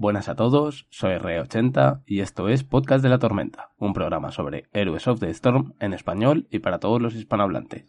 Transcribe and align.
Buenas 0.00 0.30
a 0.30 0.34
todos, 0.34 0.86
soy 0.88 1.16
Re80 1.16 2.04
y 2.06 2.20
esto 2.20 2.48
es 2.48 2.64
Podcast 2.64 3.02
de 3.02 3.10
la 3.10 3.18
Tormenta, 3.18 3.68
un 3.76 3.92
programa 3.92 4.30
sobre 4.30 4.64
Heroes 4.72 5.06
of 5.06 5.20
the 5.20 5.28
Storm 5.28 5.74
en 5.78 5.92
español 5.92 6.46
y 6.50 6.60
para 6.60 6.78
todos 6.78 7.02
los 7.02 7.14
hispanohablantes. 7.14 7.84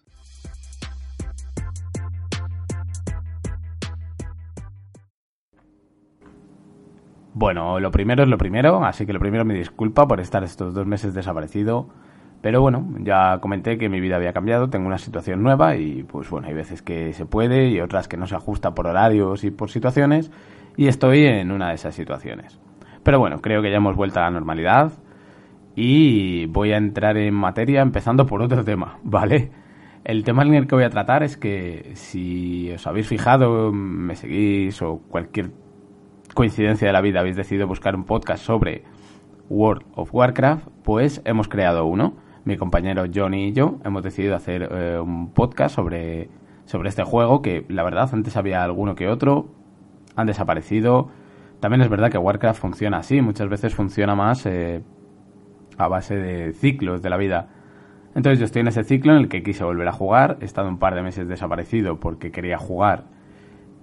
Bueno, 7.33 7.79
lo 7.79 7.91
primero 7.91 8.23
es 8.23 8.27
lo 8.27 8.37
primero, 8.37 8.83
así 8.83 9.05
que 9.05 9.13
lo 9.13 9.21
primero 9.21 9.45
me 9.45 9.53
disculpa 9.53 10.05
por 10.05 10.19
estar 10.19 10.43
estos 10.43 10.73
dos 10.73 10.85
meses 10.85 11.13
desaparecido. 11.13 11.87
Pero 12.41 12.59
bueno, 12.59 12.93
ya 12.99 13.39
comenté 13.39 13.77
que 13.77 13.87
mi 13.87 14.01
vida 14.01 14.17
había 14.17 14.33
cambiado, 14.33 14.69
tengo 14.69 14.87
una 14.87 14.97
situación 14.97 15.43
nueva 15.43 15.77
y 15.77 16.03
pues 16.03 16.29
bueno, 16.29 16.47
hay 16.47 16.55
veces 16.55 16.81
que 16.81 17.13
se 17.13 17.25
puede 17.25 17.69
y 17.69 17.79
otras 17.79 18.09
que 18.09 18.17
no 18.17 18.27
se 18.27 18.35
ajusta 18.35 18.75
por 18.75 18.87
horarios 18.87 19.45
y 19.45 19.51
por 19.51 19.69
situaciones 19.69 20.29
y 20.77 20.87
estoy 20.87 21.25
en 21.25 21.51
una 21.51 21.69
de 21.69 21.75
esas 21.75 21.95
situaciones. 21.95 22.59
Pero 23.03 23.19
bueno, 23.19 23.41
creo 23.41 23.61
que 23.61 23.71
ya 23.71 23.77
hemos 23.77 23.95
vuelto 23.95 24.19
a 24.19 24.23
la 24.23 24.31
normalidad 24.31 24.91
y 25.75 26.45
voy 26.47 26.73
a 26.73 26.77
entrar 26.77 27.17
en 27.17 27.33
materia 27.33 27.81
empezando 27.81 28.25
por 28.25 28.41
otro 28.41 28.63
tema, 28.63 28.99
¿vale? 29.03 29.51
El 30.03 30.23
tema 30.23 30.43
en 30.43 30.55
el 30.55 30.67
que 30.67 30.75
voy 30.75 30.83
a 30.83 30.89
tratar 30.89 31.23
es 31.23 31.37
que 31.37 31.91
si 31.93 32.71
os 32.71 32.87
habéis 32.87 33.07
fijado, 33.07 33.71
me 33.71 34.15
seguís 34.15 34.81
o 34.81 34.99
cualquier 35.09 35.51
coincidencia 36.33 36.87
de 36.87 36.93
la 36.93 37.01
vida 37.01 37.19
habéis 37.19 37.35
decidido 37.35 37.67
buscar 37.67 37.95
un 37.95 38.05
podcast 38.05 38.43
sobre 38.43 38.83
World 39.49 39.83
of 39.95 40.13
Warcraft, 40.13 40.67
pues 40.83 41.21
hemos 41.25 41.47
creado 41.47 41.85
uno. 41.85 42.15
Mi 42.45 42.57
compañero 42.57 43.03
Johnny 43.13 43.49
y 43.49 43.53
yo 43.53 43.77
hemos 43.85 44.01
decidido 44.01 44.35
hacer 44.35 44.67
eh, 44.71 44.99
un 44.99 45.31
podcast 45.31 45.75
sobre, 45.75 46.29
sobre 46.65 46.89
este 46.89 47.03
juego 47.03 47.43
que 47.43 47.65
la 47.69 47.83
verdad 47.83 48.09
antes 48.11 48.35
había 48.35 48.63
alguno 48.63 48.95
que 48.95 49.07
otro, 49.07 49.49
han 50.21 50.27
desaparecido. 50.27 51.09
También 51.59 51.81
es 51.81 51.89
verdad 51.89 52.09
que 52.09 52.17
Warcraft 52.17 52.59
funciona 52.59 52.97
así, 52.97 53.21
muchas 53.21 53.47
veces 53.49 53.75
funciona 53.75 54.15
más 54.15 54.45
eh, 54.45 54.81
a 55.77 55.87
base 55.87 56.15
de 56.15 56.53
ciclos 56.53 57.01
de 57.01 57.09
la 57.09 57.17
vida. 57.17 57.49
Entonces 58.15 58.39
yo 58.39 58.45
estoy 58.45 58.61
en 58.61 58.67
ese 58.67 58.83
ciclo 58.83 59.13
en 59.13 59.19
el 59.19 59.29
que 59.29 59.43
quise 59.43 59.63
volver 59.63 59.87
a 59.87 59.91
jugar, 59.91 60.37
he 60.41 60.45
estado 60.45 60.67
un 60.67 60.79
par 60.79 60.95
de 60.95 61.01
meses 61.01 61.27
desaparecido 61.27 61.99
porque 61.99 62.31
quería 62.31 62.57
jugar 62.57 63.05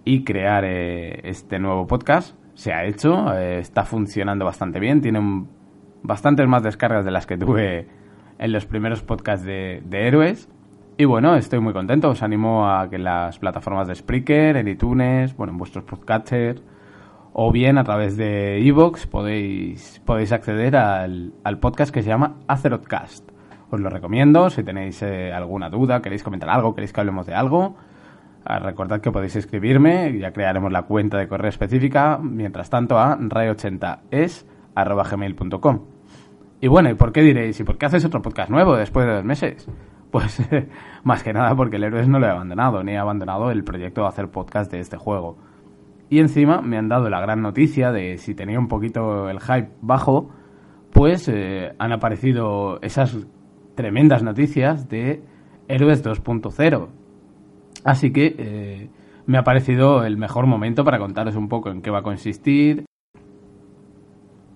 y 0.04 0.24
crear 0.24 0.64
eh, 0.64 1.20
este 1.24 1.58
nuevo 1.58 1.86
podcast. 1.86 2.36
Se 2.54 2.72
ha 2.72 2.84
hecho, 2.84 3.32
eh, 3.34 3.60
está 3.60 3.84
funcionando 3.84 4.44
bastante 4.44 4.80
bien, 4.80 5.00
tiene 5.00 5.46
bastantes 6.02 6.48
más 6.48 6.62
descargas 6.62 7.04
de 7.04 7.10
las 7.10 7.26
que 7.26 7.38
tuve 7.38 7.86
en 8.38 8.52
los 8.52 8.66
primeros 8.66 9.02
podcasts 9.02 9.46
de, 9.46 9.82
de 9.86 10.08
héroes. 10.08 10.48
Y 11.00 11.04
bueno, 11.04 11.36
estoy 11.36 11.60
muy 11.60 11.72
contento. 11.72 12.08
Os 12.08 12.24
animo 12.24 12.68
a 12.68 12.90
que 12.90 12.98
las 12.98 13.38
plataformas 13.38 13.86
de 13.86 13.94
Spreaker, 13.94 14.56
en 14.56 14.66
iTunes, 14.66 15.36
bueno, 15.36 15.52
en 15.52 15.58
vuestros 15.58 15.84
podcasters, 15.84 16.60
o 17.32 17.52
bien 17.52 17.78
a 17.78 17.84
través 17.84 18.16
de 18.16 18.66
Evox 18.66 19.06
podéis, 19.06 20.02
podéis 20.04 20.32
acceder 20.32 20.74
al, 20.74 21.32
podcast 21.60 21.94
que 21.94 22.02
se 22.02 22.08
llama 22.08 22.38
Azerothcast. 22.48 23.30
Os 23.70 23.78
lo 23.78 23.90
recomiendo 23.90 24.50
si 24.50 24.64
tenéis 24.64 25.00
eh, 25.02 25.32
alguna 25.32 25.70
duda, 25.70 26.02
queréis 26.02 26.24
comentar 26.24 26.50
algo, 26.50 26.74
queréis 26.74 26.92
que 26.92 26.98
hablemos 26.98 27.26
de 27.26 27.34
algo. 27.34 27.76
Ah, 28.44 28.58
recordad 28.58 29.00
que 29.00 29.12
podéis 29.12 29.36
escribirme, 29.36 30.18
ya 30.18 30.32
crearemos 30.32 30.72
la 30.72 30.82
cuenta 30.82 31.18
de 31.18 31.28
correo 31.28 31.50
específica, 31.50 32.18
mientras 32.20 32.70
tanto 32.70 32.98
a 32.98 33.16
ray80es.gmail.com. 33.16 35.80
Y 36.60 36.66
bueno, 36.66 36.90
¿y 36.90 36.94
por 36.94 37.12
qué 37.12 37.22
diréis? 37.22 37.60
¿Y 37.60 37.64
por 37.64 37.78
qué 37.78 37.86
haces 37.86 38.04
otro 38.04 38.20
podcast 38.20 38.50
nuevo 38.50 38.74
después 38.74 39.06
de 39.06 39.12
dos 39.12 39.24
meses? 39.24 39.68
Pues 40.10 40.42
más 41.04 41.22
que 41.22 41.32
nada 41.32 41.54
porque 41.54 41.76
el 41.76 41.84
Héroes 41.84 42.08
no 42.08 42.18
lo 42.18 42.26
he 42.26 42.30
abandonado, 42.30 42.82
ni 42.82 42.92
he 42.92 42.98
abandonado 42.98 43.50
el 43.50 43.64
proyecto 43.64 44.02
de 44.02 44.08
hacer 44.08 44.28
podcast 44.30 44.70
de 44.70 44.80
este 44.80 44.96
juego. 44.96 45.36
Y 46.10 46.20
encima 46.20 46.62
me 46.62 46.78
han 46.78 46.88
dado 46.88 47.10
la 47.10 47.20
gran 47.20 47.42
noticia 47.42 47.92
de 47.92 48.16
si 48.16 48.34
tenía 48.34 48.58
un 48.58 48.68
poquito 48.68 49.28
el 49.28 49.40
hype 49.40 49.70
bajo, 49.82 50.30
pues 50.92 51.28
eh, 51.28 51.74
han 51.78 51.92
aparecido 51.92 52.80
esas 52.80 53.26
tremendas 53.74 54.22
noticias 54.22 54.88
de 54.88 55.22
Héroes 55.68 56.02
2.0. 56.02 56.88
Así 57.84 58.10
que 58.10 58.34
eh, 58.38 58.90
me 59.26 59.36
ha 59.36 59.44
parecido 59.44 60.04
el 60.04 60.16
mejor 60.16 60.46
momento 60.46 60.82
para 60.82 60.98
contaros 60.98 61.36
un 61.36 61.48
poco 61.48 61.70
en 61.70 61.82
qué 61.82 61.90
va 61.90 61.98
a 61.98 62.02
consistir. 62.02 62.86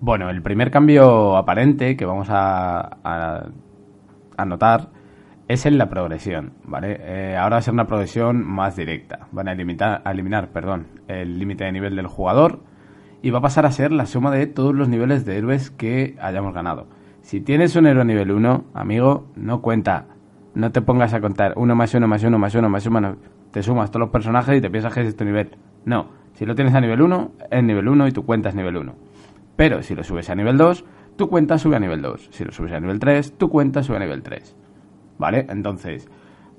Bueno, 0.01 0.29
el 0.31 0.41
primer 0.41 0.71
cambio 0.71 1.37
aparente 1.37 1.95
que 1.95 2.05
vamos 2.05 2.27
a, 2.29 2.97
a 4.35 4.45
notar 4.45 4.89
es 5.53 5.65
en 5.65 5.77
la 5.77 5.89
progresión, 5.89 6.53
¿vale? 6.63 6.97
Eh, 6.99 7.37
ahora 7.37 7.55
va 7.55 7.59
a 7.59 7.61
ser 7.61 7.73
una 7.73 7.87
progresión 7.87 8.45
más 8.45 8.75
directa. 8.75 9.27
Van 9.31 9.47
a 9.47 9.53
eliminar, 9.53 10.01
eliminar 10.05 10.49
perdón, 10.49 10.87
el 11.07 11.37
límite 11.39 11.63
de 11.63 11.71
nivel 11.71 11.95
del 11.95 12.07
jugador 12.07 12.61
y 13.21 13.29
va 13.29 13.39
a 13.39 13.41
pasar 13.41 13.65
a 13.65 13.71
ser 13.71 13.91
la 13.91 14.05
suma 14.05 14.31
de 14.31 14.47
todos 14.47 14.75
los 14.75 14.89
niveles 14.89 15.25
de 15.25 15.37
héroes 15.37 15.71
que 15.71 16.15
hayamos 16.19 16.53
ganado. 16.53 16.87
Si 17.21 17.39
tienes 17.39 17.75
un 17.75 17.87
héroe 17.87 18.03
nivel 18.03 18.31
1, 18.31 18.65
amigo, 18.73 19.27
no 19.35 19.61
cuenta. 19.61 20.07
No 20.55 20.71
te 20.71 20.81
pongas 20.81 21.13
a 21.13 21.21
contar 21.21 21.53
1 21.55 21.75
más 21.75 21.93
1 21.93 22.07
más 22.07 22.23
1 22.23 22.37
más 22.37 22.53
1 22.53 22.69
más 22.69 22.85
1. 22.85 23.15
Te 23.51 23.63
sumas 23.63 23.91
todos 23.91 24.01
los 24.01 24.09
personajes 24.09 24.57
y 24.57 24.61
te 24.61 24.69
piensas 24.69 24.93
que 24.93 25.01
es 25.01 25.15
tu 25.15 25.23
nivel. 25.23 25.55
No, 25.85 26.09
si 26.33 26.45
lo 26.45 26.55
tienes 26.55 26.73
a 26.73 26.81
nivel 26.81 27.01
1, 27.01 27.31
es 27.49 27.63
nivel 27.63 27.87
1 27.87 28.07
y 28.07 28.11
tu 28.11 28.25
cuenta 28.25 28.49
es 28.49 28.55
nivel 28.55 28.75
1. 28.75 28.93
Pero 29.55 29.83
si 29.83 29.95
lo 29.95 30.03
subes 30.03 30.29
a 30.29 30.35
nivel 30.35 30.57
2, 30.57 30.83
tu 31.15 31.29
cuenta 31.29 31.57
sube 31.57 31.75
a 31.75 31.79
nivel 31.79 32.01
2. 32.01 32.29
Si 32.31 32.43
lo 32.43 32.51
subes 32.51 32.73
a 32.73 32.79
nivel 32.79 32.99
3, 32.99 33.37
tu 33.37 33.49
cuenta 33.49 33.83
sube 33.83 33.97
a 33.97 33.99
nivel 33.99 34.23
3. 34.23 34.62
¿Vale? 35.23 35.45
Entonces, 35.47 36.09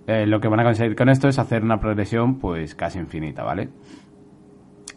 eh, 0.06 0.24
lo 0.26 0.40
que 0.40 0.48
van 0.48 0.60
a 0.60 0.64
conseguir 0.64 0.96
con 0.96 1.10
esto 1.10 1.28
es 1.28 1.38
hacer 1.38 1.62
una 1.62 1.80
progresión 1.80 2.38
pues 2.38 2.74
casi 2.74 2.98
infinita, 2.98 3.44
¿vale? 3.44 3.68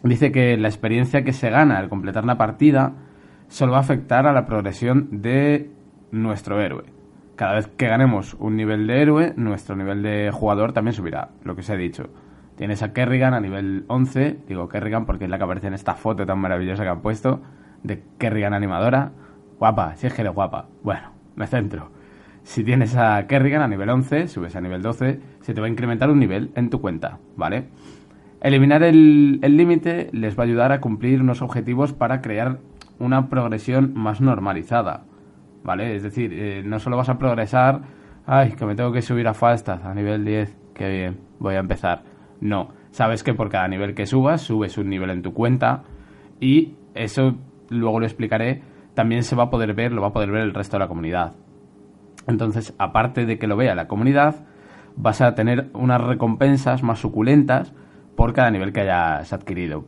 Dice 0.02 0.32
que 0.32 0.56
la 0.56 0.68
experiencia 0.68 1.22
que 1.22 1.34
se 1.34 1.50
gana 1.50 1.76
al 1.76 1.90
completar 1.90 2.24
una 2.24 2.38
partida 2.38 2.94
solo 3.48 3.72
va 3.72 3.78
a 3.78 3.82
afectar 3.82 4.26
a 4.26 4.32
la 4.32 4.46
progresión 4.46 5.20
de 5.20 5.70
nuestro 6.10 6.62
héroe. 6.62 6.84
Cada 7.36 7.56
vez 7.56 7.66
que 7.66 7.88
ganemos 7.88 8.32
un 8.40 8.56
nivel 8.56 8.86
de 8.86 9.02
héroe, 9.02 9.34
nuestro 9.36 9.76
nivel 9.76 10.02
de 10.02 10.30
jugador 10.32 10.72
también 10.72 10.94
subirá, 10.94 11.28
lo 11.44 11.54
que 11.54 11.60
os 11.60 11.68
he 11.68 11.76
dicho. 11.76 12.08
Tienes 12.56 12.82
a 12.82 12.94
Kerrigan 12.94 13.34
a 13.34 13.40
nivel 13.40 13.84
11, 13.88 14.38
digo 14.48 14.66
Kerrigan 14.70 15.04
porque 15.04 15.24
es 15.24 15.30
la 15.30 15.36
que 15.36 15.44
aparece 15.44 15.66
en 15.66 15.74
esta 15.74 15.94
foto 15.94 16.24
tan 16.24 16.38
maravillosa 16.38 16.84
que 16.84 16.88
han 16.88 17.02
puesto, 17.02 17.42
de 17.82 18.02
Kerrigan 18.16 18.54
animadora. 18.54 19.12
Guapa, 19.58 19.94
si 19.96 20.06
es 20.06 20.14
que 20.14 20.22
eres 20.22 20.32
guapa. 20.32 20.68
Bueno, 20.82 21.12
me 21.36 21.46
centro. 21.46 21.97
Si 22.48 22.64
tienes 22.64 22.96
a 22.96 23.26
Kerrigan 23.26 23.60
a 23.60 23.68
nivel 23.68 23.90
11, 23.90 24.26
subes 24.26 24.56
a 24.56 24.62
nivel 24.62 24.80
12, 24.80 25.20
se 25.42 25.52
te 25.52 25.60
va 25.60 25.66
a 25.66 25.70
incrementar 25.70 26.08
un 26.08 26.18
nivel 26.18 26.50
en 26.54 26.70
tu 26.70 26.80
cuenta, 26.80 27.18
¿vale? 27.36 27.68
Eliminar 28.40 28.82
el 28.82 29.38
límite 29.42 30.08
les 30.12 30.34
va 30.34 30.44
a 30.44 30.46
ayudar 30.46 30.72
a 30.72 30.80
cumplir 30.80 31.20
unos 31.20 31.42
objetivos 31.42 31.92
para 31.92 32.22
crear 32.22 32.60
una 32.98 33.28
progresión 33.28 33.92
más 33.92 34.22
normalizada, 34.22 35.04
¿vale? 35.62 35.94
Es 35.94 36.02
decir, 36.02 36.32
eh, 36.32 36.62
no 36.64 36.78
solo 36.78 36.96
vas 36.96 37.10
a 37.10 37.18
progresar, 37.18 37.82
ay, 38.24 38.52
que 38.52 38.64
me 38.64 38.74
tengo 38.74 38.92
que 38.92 39.02
subir 39.02 39.28
a 39.28 39.34
Falstad 39.34 39.86
a 39.86 39.92
nivel 39.92 40.24
10, 40.24 40.56
que 40.72 40.88
bien, 40.88 41.20
voy 41.38 41.56
a 41.56 41.60
empezar. 41.60 42.02
No, 42.40 42.70
sabes 42.92 43.22
que 43.22 43.34
por 43.34 43.50
cada 43.50 43.68
nivel 43.68 43.94
que 43.94 44.06
subas, 44.06 44.40
subes 44.40 44.78
un 44.78 44.88
nivel 44.88 45.10
en 45.10 45.20
tu 45.20 45.34
cuenta 45.34 45.82
y 46.40 46.76
eso, 46.94 47.36
luego 47.68 48.00
lo 48.00 48.06
explicaré, 48.06 48.62
también 48.94 49.22
se 49.22 49.36
va 49.36 49.44
a 49.44 49.50
poder 49.50 49.74
ver, 49.74 49.92
lo 49.92 50.00
va 50.00 50.08
a 50.08 50.12
poder 50.14 50.30
ver 50.30 50.44
el 50.44 50.54
resto 50.54 50.78
de 50.78 50.84
la 50.84 50.88
comunidad. 50.88 51.34
Entonces, 52.28 52.74
aparte 52.78 53.24
de 53.24 53.38
que 53.38 53.46
lo 53.46 53.56
vea 53.56 53.74
la 53.74 53.88
comunidad, 53.88 54.44
vas 54.96 55.22
a 55.22 55.34
tener 55.34 55.70
unas 55.72 56.00
recompensas 56.00 56.82
más 56.82 56.98
suculentas 56.98 57.72
por 58.16 58.34
cada 58.34 58.50
nivel 58.50 58.72
que 58.72 58.82
hayas 58.82 59.32
adquirido. 59.32 59.86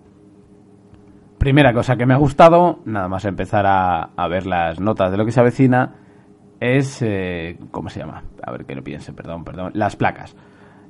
Primera 1.37 1.75
cosa 1.75 1.96
que 1.96 2.06
me 2.06 2.14
ha 2.14 2.16
gustado, 2.16 2.81
nada 2.87 3.08
más 3.08 3.26
empezar 3.26 3.66
a, 3.66 4.28
ver 4.28 4.46
las 4.46 4.81
notas 4.81 5.10
de 5.10 5.19
lo 5.19 5.26
que 5.26 5.32
se 5.32 5.40
avecina, 5.40 5.94
es... 6.60 7.02
Eh, 7.02 7.58
¿Cómo 7.70 7.90
se 7.90 8.00
llama? 8.00 8.25
A 8.42 8.52
ver 8.52 8.64
que 8.64 8.75
lo 8.75 8.82
piense, 8.82 9.12
perdón, 9.12 9.44
perdón. 9.44 9.72
Las 9.75 9.96
placas. 9.96 10.34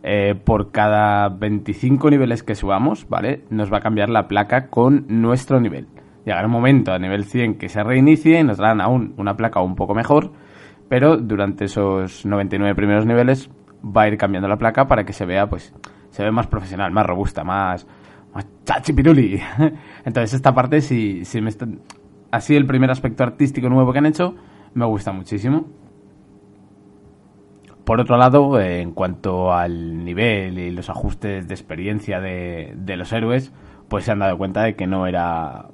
Eh, 0.02 0.35
por 0.37 0.70
cada 0.70 1.29
25 1.31 2.11
niveles 2.11 2.43
que 2.44 2.55
subamos, 2.55 3.08
¿vale? 3.08 3.44
Nos 3.50 3.73
va 3.73 3.79
a 3.79 3.81
cambiar 3.81 4.08
la 4.08 4.29
placa 4.29 4.69
con 4.69 5.06
nuestro 5.08 5.61
nivel. 5.61 5.88
Llegará 6.25 6.47
un 6.47 6.52
momento 6.52 6.93
a 6.93 6.99
nivel 6.99 7.25
100 7.25 7.58
que 7.58 7.69
se 7.69 7.82
reinicie 7.82 8.38
y 8.38 8.44
nos 8.44 8.58
darán 8.58 8.81
aún 8.81 9.14
una 9.17 9.37
placa 9.37 9.61
un 9.61 9.75
poco 9.75 9.94
mejor 9.94 10.32
pero 10.90 11.16
durante 11.16 11.66
esos 11.66 12.26
99 12.26 12.75
primeros 12.75 13.06
niveles 13.06 13.48
va 13.84 14.02
a 14.02 14.08
ir 14.08 14.19
cambiando 14.19 14.48
la 14.48 14.58
placa 14.58 14.88
para 14.88 15.04
que 15.04 15.12
se 15.12 15.25
vea, 15.25 15.48
pues, 15.48 15.72
se 16.10 16.25
ve 16.25 16.32
más 16.32 16.48
profesional, 16.48 16.90
más 16.90 17.06
robusta, 17.06 17.44
más, 17.44 17.87
Chachipiruli. 18.64 19.40
Entonces 20.04 20.34
esta 20.34 20.52
parte 20.52 20.81
sí, 20.81 21.25
sí 21.25 21.40
me 21.40 21.48
está... 21.48 21.69
Así 22.32 22.56
el 22.56 22.66
primer 22.66 22.90
aspecto 22.90 23.22
artístico 23.22 23.69
nuevo 23.69 23.92
que 23.92 24.00
han 24.00 24.06
hecho 24.06 24.34
me 24.75 24.84
gusta 24.84 25.12
muchísimo. 25.12 25.69
Por 27.84 28.00
otro 28.00 28.16
lado, 28.16 28.60
en 28.60 28.90
cuanto 28.90 29.52
al 29.52 30.04
nivel 30.04 30.58
y 30.58 30.72
los 30.72 30.90
ajustes 30.90 31.46
de 31.46 31.54
experiencia 31.54 32.20
de, 32.20 32.75
de 32.76 32.96
los 32.96 33.12
héroes, 33.12 33.52
pues 33.88 34.06
se 34.06 34.10
han 34.10 34.19
dado 34.19 34.37
cuenta 34.37 34.64
de 34.64 34.75
que 34.75 34.88
no 34.88 35.06
era 35.06 35.69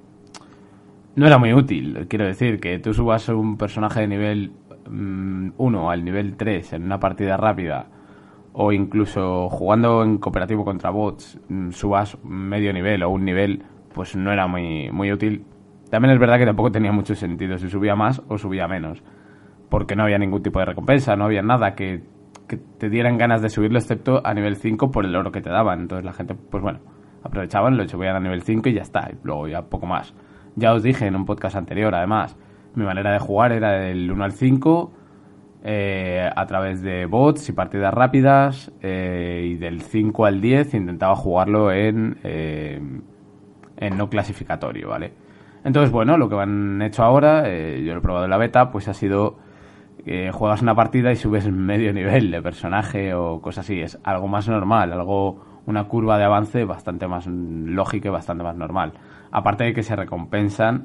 no 1.15 1.27
era 1.27 1.39
muy 1.39 1.55
útil. 1.55 2.07
Quiero 2.09 2.27
decir 2.27 2.61
que 2.61 2.79
tú 2.79 2.93
subas 2.93 3.31
un 3.31 3.57
personaje 3.57 4.01
de 4.01 4.09
nivel 4.09 4.53
1 4.89 5.53
mm, 5.57 5.89
al 5.89 6.05
nivel 6.05 6.37
3 6.37 6.75
en 6.75 6.85
una 6.85 6.99
partida 6.99 7.37
rápida 7.37 7.87
o 8.59 8.73
incluso 8.73 9.51
jugando 9.51 10.03
en 10.03 10.17
cooperativo 10.17 10.65
contra 10.65 10.91
bots 10.91 11.39
mm, 11.49 11.71
subas 11.73 12.17
medio 12.25 12.73
nivel 12.73 13.03
o 13.03 13.11
un 13.11 13.25
nivel, 13.25 13.63
pues 13.95 14.17
no 14.17 14.33
era 14.33 14.47
muy, 14.47 14.91
muy 14.91 15.13
útil. 15.13 15.45
También 15.91 16.15
es 16.15 16.19
verdad 16.19 16.39
que 16.39 16.47
tampoco 16.47 16.73
tenía 16.73 16.91
mucho 16.91 17.15
sentido 17.15 17.59
si 17.59 17.69
subía 17.69 17.95
más 17.95 18.23
o 18.29 18.39
subía 18.39 18.67
menos, 18.67 19.03
porque 19.69 19.95
no 19.95 20.05
había 20.05 20.17
ningún 20.19 20.43
tipo 20.43 20.59
de 20.59 20.65
recompensa, 20.65 21.17
no 21.17 21.27
había 21.27 21.43
nada 21.43 21.75
que, 21.75 22.03
te 22.79 22.89
dieran 22.89 23.19
ganas 23.19 23.43
de 23.43 23.51
subirlo 23.51 23.79
excepto 23.79 24.23
a 24.25 24.33
nivel 24.33 24.57
5 24.57 24.91
por 24.91 25.05
el 25.05 25.17
oro 25.17 25.33
que 25.33 25.43
te 25.43 25.51
daban. 25.51 25.81
Entonces 25.81 26.05
la 26.05 26.13
gente, 26.13 26.35
pues 26.35 26.63
bueno, 26.63 26.79
aprovechaban, 27.25 27.77
lo 27.77 27.87
subían 27.87 28.17
a 28.17 28.21
nivel 28.21 28.43
5 28.43 28.69
y 28.69 28.75
ya 28.75 28.83
está, 28.83 29.11
y 29.13 29.17
luego 29.23 29.49
ya 29.49 29.63
poco 29.63 29.87
más. 29.87 30.15
Ya 30.55 30.73
os 30.73 30.83
dije 30.83 31.07
en 31.07 31.17
un 31.17 31.27
podcast 31.27 31.57
anterior, 31.57 31.95
además, 31.95 32.39
mi 32.77 32.85
manera 32.85 33.13
de 33.13 33.19
jugar 33.19 33.53
era 33.53 33.73
del 33.73 34.11
1 34.11 34.25
al 34.25 34.33
5 34.33 34.93
eh, 35.65 36.31
a 36.35 36.47
través 36.47 36.81
de 36.81 37.07
bots 37.07 37.49
y 37.49 37.53
partidas 37.53 37.93
rápidas 37.93 38.71
y 38.81 39.55
del 39.57 39.81
5 39.81 40.25
al 40.25 40.41
10 40.41 40.75
intentaba 40.75 41.17
jugarlo 41.17 41.73
en, 41.73 42.19
eh, 42.23 42.81
en 43.77 43.97
no 43.97 44.09
clasificatorio, 44.09 44.91
¿vale? 44.91 45.13
Entonces, 45.65 45.91
bueno, 45.91 46.17
lo 46.17 46.29
que 46.29 46.37
han 46.37 46.81
hecho 46.83 47.03
ahora, 47.03 47.43
eh, 47.47 47.83
yo 47.85 47.95
lo 47.95 47.99
he 47.99 48.03
probado 48.03 48.27
en 48.27 48.31
la 48.31 48.37
beta, 48.37 48.71
pues 48.71 48.87
ha 48.87 48.95
sido 48.95 49.39
que 50.05 50.31
juegas 50.31 50.63
una 50.63 50.77
partida 50.77 51.11
y 51.11 51.17
subes 51.17 51.51
medio 51.51 51.93
nivel 51.95 52.31
de 52.31 52.41
personaje 52.41 53.15
o 53.15 53.41
cosas 53.41 53.65
así. 53.65 53.81
Es 53.81 53.99
algo 54.05 54.29
más 54.29 54.49
normal, 54.49 54.93
algo, 54.93 55.63
una 55.67 55.85
curva 55.89 56.19
de 56.19 56.25
avance 56.25 56.65
bastante 56.65 57.09
más 57.09 57.27
lógica 57.27 58.09
y 58.09 58.13
bastante 58.13 58.45
más 58.45 58.55
normal. 58.55 58.93
Aparte 59.33 59.65
de 59.65 59.75
que 59.75 59.83
se 59.83 59.97
recompensan 59.97 60.85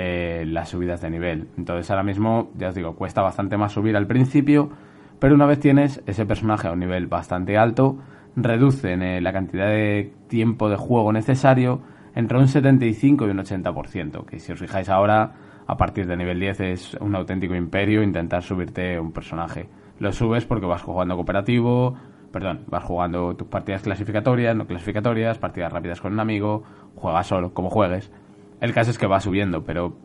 eh, 0.00 0.44
las 0.46 0.68
subidas 0.68 1.00
de 1.00 1.10
nivel. 1.10 1.48
Entonces 1.56 1.90
ahora 1.90 2.04
mismo, 2.04 2.52
ya 2.56 2.68
os 2.68 2.74
digo, 2.76 2.94
cuesta 2.94 3.20
bastante 3.20 3.56
más 3.56 3.72
subir 3.72 3.96
al 3.96 4.06
principio, 4.06 4.70
pero 5.18 5.34
una 5.34 5.44
vez 5.44 5.58
tienes 5.58 6.02
ese 6.06 6.24
personaje 6.24 6.68
a 6.68 6.72
un 6.72 6.78
nivel 6.78 7.08
bastante 7.08 7.58
alto, 7.58 7.98
reducen 8.36 9.02
eh, 9.02 9.20
la 9.20 9.32
cantidad 9.32 9.66
de 9.66 10.12
tiempo 10.28 10.68
de 10.68 10.76
juego 10.76 11.12
necesario 11.12 11.80
entre 12.14 12.38
un 12.38 12.46
75 12.46 13.26
y 13.26 13.30
un 13.30 13.38
80%, 13.38 14.24
que 14.24 14.38
si 14.38 14.52
os 14.52 14.60
fijáis 14.60 14.88
ahora, 14.88 15.32
a 15.66 15.76
partir 15.76 16.06
de 16.06 16.16
nivel 16.16 16.38
10 16.38 16.60
es 16.60 16.94
un 17.00 17.16
auténtico 17.16 17.56
imperio 17.56 18.02
intentar 18.04 18.44
subirte 18.44 19.00
un 19.00 19.10
personaje. 19.10 19.68
Lo 19.98 20.12
subes 20.12 20.44
porque 20.44 20.66
vas 20.66 20.82
jugando 20.82 21.16
cooperativo, 21.16 21.96
perdón, 22.30 22.64
vas 22.68 22.84
jugando 22.84 23.34
tus 23.34 23.48
partidas 23.48 23.82
clasificatorias, 23.82 24.54
no 24.54 24.66
clasificatorias, 24.66 25.38
partidas 25.38 25.72
rápidas 25.72 26.00
con 26.00 26.12
un 26.12 26.20
amigo, 26.20 26.62
juegas 26.94 27.26
solo, 27.26 27.52
como 27.52 27.68
juegues. 27.68 28.12
El 28.60 28.72
caso 28.72 28.90
es 28.90 28.98
que 28.98 29.06
va 29.06 29.20
subiendo, 29.20 29.64
pero 29.64 29.96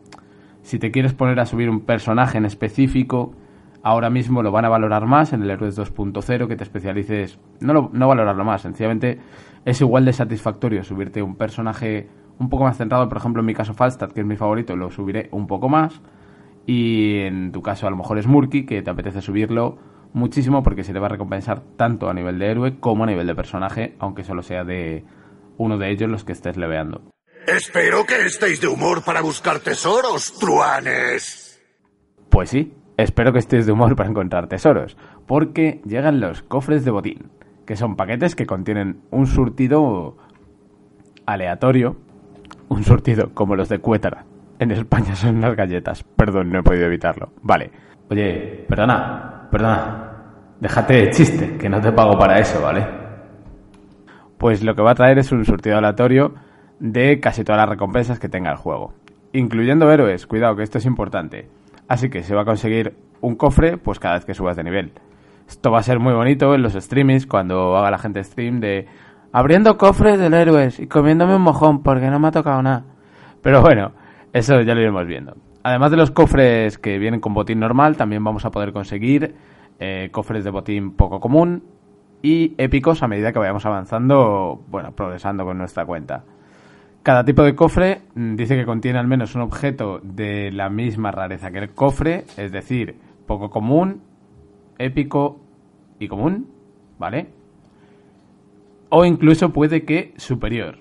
si 0.62 0.78
te 0.78 0.90
quieres 0.90 1.12
poner 1.12 1.40
a 1.40 1.46
subir 1.46 1.68
un 1.68 1.80
personaje 1.80 2.38
en 2.38 2.44
específico, 2.44 3.34
ahora 3.82 4.10
mismo 4.10 4.42
lo 4.42 4.50
van 4.50 4.64
a 4.64 4.68
valorar 4.68 5.06
más 5.06 5.32
en 5.32 5.42
el 5.42 5.50
Héroes 5.50 5.78
2.0, 5.78 6.48
que 6.48 6.56
te 6.56 6.64
especialices, 6.64 7.38
no, 7.60 7.90
no 7.92 8.08
valorarlo 8.08 8.44
más, 8.44 8.62
sencillamente 8.62 9.18
es 9.64 9.80
igual 9.80 10.04
de 10.04 10.12
satisfactorio 10.12 10.84
subirte 10.84 11.22
un 11.22 11.36
personaje 11.36 12.08
un 12.38 12.48
poco 12.48 12.64
más 12.64 12.76
centrado, 12.76 13.08
por 13.08 13.18
ejemplo 13.18 13.40
en 13.40 13.46
mi 13.46 13.54
caso 13.54 13.74
Falstad, 13.74 14.12
que 14.12 14.20
es 14.20 14.26
mi 14.26 14.36
favorito, 14.36 14.76
lo 14.76 14.90
subiré 14.90 15.28
un 15.32 15.46
poco 15.46 15.68
más, 15.68 16.00
y 16.66 17.18
en 17.20 17.52
tu 17.52 17.62
caso 17.62 17.86
a 17.86 17.90
lo 17.90 17.96
mejor 17.96 18.18
es 18.18 18.26
Murky, 18.26 18.64
que 18.64 18.82
te 18.82 18.90
apetece 18.90 19.20
subirlo 19.20 19.76
muchísimo 20.14 20.62
porque 20.62 20.84
se 20.84 20.92
te 20.92 20.98
va 20.98 21.06
a 21.06 21.10
recompensar 21.10 21.60
tanto 21.76 22.08
a 22.08 22.14
nivel 22.14 22.38
de 22.38 22.46
héroe 22.46 22.78
como 22.80 23.04
a 23.04 23.06
nivel 23.06 23.26
de 23.26 23.34
personaje, 23.34 23.96
aunque 23.98 24.24
solo 24.24 24.42
sea 24.42 24.64
de 24.64 25.04
uno 25.58 25.76
de 25.76 25.90
ellos 25.90 26.08
los 26.08 26.24
que 26.24 26.32
estés 26.32 26.56
leveando. 26.56 27.02
Espero 27.46 28.06
que 28.06 28.24
estéis 28.26 28.60
de 28.60 28.68
humor 28.68 29.04
para 29.04 29.20
buscar 29.20 29.58
tesoros, 29.58 30.32
truanes. 30.38 31.62
Pues 32.30 32.48
sí, 32.48 32.74
espero 32.96 33.32
que 33.32 33.38
estéis 33.38 33.66
de 33.66 33.72
humor 33.72 33.94
para 33.96 34.08
encontrar 34.08 34.48
tesoros, 34.48 34.96
porque 35.26 35.82
llegan 35.84 36.20
los 36.20 36.42
cofres 36.42 36.84
de 36.84 36.90
botín, 36.90 37.30
que 37.66 37.76
son 37.76 37.96
paquetes 37.96 38.34
que 38.34 38.46
contienen 38.46 39.02
un 39.10 39.26
surtido 39.26 40.16
aleatorio, 41.26 41.96
un 42.68 42.82
surtido 42.82 43.34
como 43.34 43.56
los 43.56 43.68
de 43.68 43.78
Cuétara. 43.78 44.24
En 44.58 44.70
España 44.70 45.14
son 45.14 45.42
las 45.42 45.54
galletas, 45.54 46.02
perdón, 46.02 46.50
no 46.50 46.60
he 46.60 46.62
podido 46.62 46.86
evitarlo. 46.86 47.32
Vale. 47.42 47.70
Oye, 48.08 48.64
perdona, 48.66 49.48
perdona. 49.50 50.10
Déjate 50.60 50.94
de 50.94 51.10
chiste, 51.10 51.58
que 51.58 51.68
no 51.68 51.80
te 51.80 51.92
pago 51.92 52.16
para 52.18 52.38
eso, 52.38 52.62
¿vale? 52.62 52.86
Pues 54.38 54.62
lo 54.62 54.74
que 54.74 54.82
va 54.82 54.92
a 54.92 54.94
traer 54.94 55.18
es 55.18 55.30
un 55.30 55.44
surtido 55.44 55.76
aleatorio 55.76 56.34
de 56.78 57.20
casi 57.20 57.44
todas 57.44 57.60
las 57.60 57.68
recompensas 57.68 58.18
que 58.18 58.28
tenga 58.28 58.50
el 58.50 58.56
juego, 58.56 58.92
incluyendo 59.32 59.90
héroes, 59.90 60.26
cuidado 60.26 60.56
que 60.56 60.62
esto 60.62 60.78
es 60.78 60.86
importante. 60.86 61.48
Así 61.88 62.08
que 62.10 62.22
se 62.22 62.34
va 62.34 62.42
a 62.42 62.46
conseguir 62.46 62.94
un 63.20 63.36
cofre 63.36 63.76
pues 63.76 63.98
cada 63.98 64.14
vez 64.14 64.24
que 64.24 64.34
subas 64.34 64.56
de 64.56 64.64
nivel. 64.64 64.92
Esto 65.48 65.70
va 65.70 65.78
a 65.78 65.82
ser 65.82 65.98
muy 65.98 66.14
bonito 66.14 66.54
en 66.54 66.62
los 66.62 66.72
streamings 66.72 67.26
cuando 67.26 67.76
haga 67.76 67.90
la 67.90 67.98
gente 67.98 68.24
stream 68.24 68.60
de 68.60 68.86
abriendo 69.32 69.76
cofres 69.76 70.18
de 70.18 70.26
héroes 70.26 70.78
y 70.80 70.86
comiéndome 70.86 71.36
un 71.36 71.42
mojón 71.42 71.82
porque 71.82 72.08
no 72.08 72.18
me 72.18 72.28
ha 72.28 72.32
tocado 72.32 72.62
nada. 72.62 72.84
Pero 73.42 73.60
bueno, 73.60 73.92
eso 74.32 74.60
ya 74.62 74.74
lo 74.74 74.80
iremos 74.80 75.06
viendo. 75.06 75.36
Además 75.62 75.90
de 75.90 75.96
los 75.96 76.10
cofres 76.10 76.78
que 76.78 76.98
vienen 76.98 77.20
con 77.20 77.34
botín 77.34 77.60
normal, 77.60 77.96
también 77.96 78.22
vamos 78.24 78.44
a 78.44 78.50
poder 78.50 78.72
conseguir 78.72 79.34
eh, 79.78 80.08
cofres 80.12 80.44
de 80.44 80.50
botín 80.50 80.92
poco 80.92 81.20
común 81.20 81.64
y 82.22 82.54
épicos 82.58 83.02
a 83.02 83.08
medida 83.08 83.32
que 83.32 83.38
vayamos 83.38 83.66
avanzando, 83.66 84.62
bueno, 84.68 84.92
progresando 84.92 85.44
con 85.44 85.58
nuestra 85.58 85.84
cuenta. 85.84 86.24
Cada 87.04 87.22
tipo 87.22 87.42
de 87.42 87.54
cofre 87.54 88.00
mm, 88.14 88.34
dice 88.34 88.56
que 88.56 88.64
contiene 88.64 88.98
al 88.98 89.06
menos 89.06 89.34
un 89.34 89.42
objeto 89.42 90.00
de 90.02 90.50
la 90.50 90.70
misma 90.70 91.10
rareza 91.10 91.50
que 91.50 91.58
el 91.58 91.74
cofre, 91.74 92.24
es 92.38 92.50
decir, 92.50 92.96
poco 93.26 93.50
común, 93.50 94.00
épico 94.78 95.38
y 95.98 96.08
común, 96.08 96.48
¿vale? 96.98 97.26
O 98.88 99.04
incluso 99.04 99.52
puede 99.52 99.84
que 99.84 100.14
superior, 100.16 100.78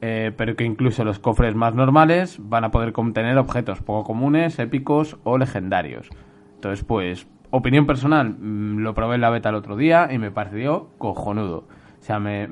eh, 0.00 0.32
pero 0.36 0.56
que 0.56 0.64
incluso 0.64 1.04
los 1.04 1.20
cofres 1.20 1.54
más 1.54 1.76
normales 1.76 2.38
van 2.40 2.64
a 2.64 2.72
poder 2.72 2.92
contener 2.92 3.38
objetos 3.38 3.80
poco 3.80 4.02
comunes, 4.02 4.58
épicos 4.58 5.18
o 5.22 5.38
legendarios. 5.38 6.10
Entonces, 6.56 6.84
pues, 6.84 7.28
opinión 7.50 7.86
personal, 7.86 8.30
mm, 8.30 8.78
lo 8.78 8.92
probé 8.94 9.14
en 9.14 9.20
la 9.20 9.30
beta 9.30 9.50
el 9.50 9.54
otro 9.54 9.76
día 9.76 10.08
y 10.10 10.18
me 10.18 10.32
pareció 10.32 10.88
cojonudo. 10.98 11.68
O 12.00 12.02
sea, 12.02 12.18
me, 12.18 12.48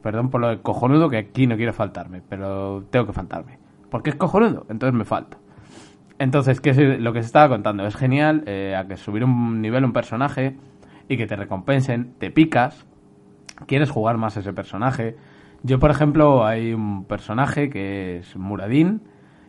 perdón 0.00 0.30
por 0.30 0.40
lo 0.40 0.48
de 0.48 0.60
cojonudo, 0.60 1.10
que 1.10 1.18
aquí 1.18 1.46
no 1.46 1.56
quiero 1.56 1.72
faltarme, 1.72 2.22
pero 2.28 2.84
tengo 2.90 3.06
que 3.06 3.12
faltarme. 3.12 3.58
Porque 3.90 4.10
es 4.10 4.16
cojonudo, 4.16 4.64
entonces 4.68 4.96
me 4.96 5.04
falta. 5.04 5.38
Entonces, 6.18 6.60
¿qué 6.60 6.70
es 6.70 7.00
lo 7.00 7.12
que 7.12 7.20
se 7.20 7.26
estaba 7.26 7.48
contando? 7.48 7.84
Es 7.84 7.96
genial 7.96 8.44
eh, 8.46 8.76
a 8.76 8.86
que 8.86 8.96
subir 8.96 9.24
un 9.24 9.60
nivel 9.60 9.84
un 9.84 9.92
personaje 9.92 10.56
y 11.08 11.16
que 11.16 11.26
te 11.26 11.34
recompensen, 11.34 12.14
te 12.18 12.30
picas, 12.30 12.86
quieres 13.66 13.90
jugar 13.90 14.18
más 14.18 14.36
a 14.36 14.40
ese 14.40 14.52
personaje. 14.52 15.16
Yo, 15.64 15.80
por 15.80 15.90
ejemplo, 15.90 16.46
hay 16.46 16.72
un 16.72 17.04
personaje 17.04 17.70
que 17.70 18.18
es 18.18 18.36
Muradin, 18.36 19.02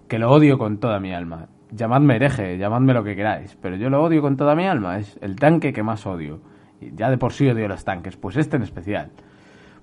que 0.07 0.17
lo 0.17 0.31
odio 0.31 0.57
con 0.57 0.79
toda 0.79 0.99
mi 0.99 1.13
alma. 1.13 1.47
Llamadme 1.71 2.15
hereje, 2.15 2.57
llamadme 2.57 2.93
lo 2.93 3.03
que 3.03 3.15
queráis, 3.15 3.55
pero 3.61 3.75
yo 3.75 3.91
lo 3.91 4.01
odio 4.03 4.21
con 4.23 4.35
toda 4.35 4.55
mi 4.55 4.65
alma. 4.65 4.97
Es 4.97 5.17
el 5.21 5.35
tanque 5.35 5.73
que 5.73 5.83
más 5.83 6.07
odio. 6.07 6.41
Y 6.81 6.95
ya 6.95 7.11
de 7.11 7.19
por 7.19 7.33
sí 7.33 7.47
odio 7.47 7.67
los 7.67 7.85
tanques, 7.85 8.17
pues 8.17 8.35
este 8.35 8.57
en 8.57 8.63
especial. 8.63 9.11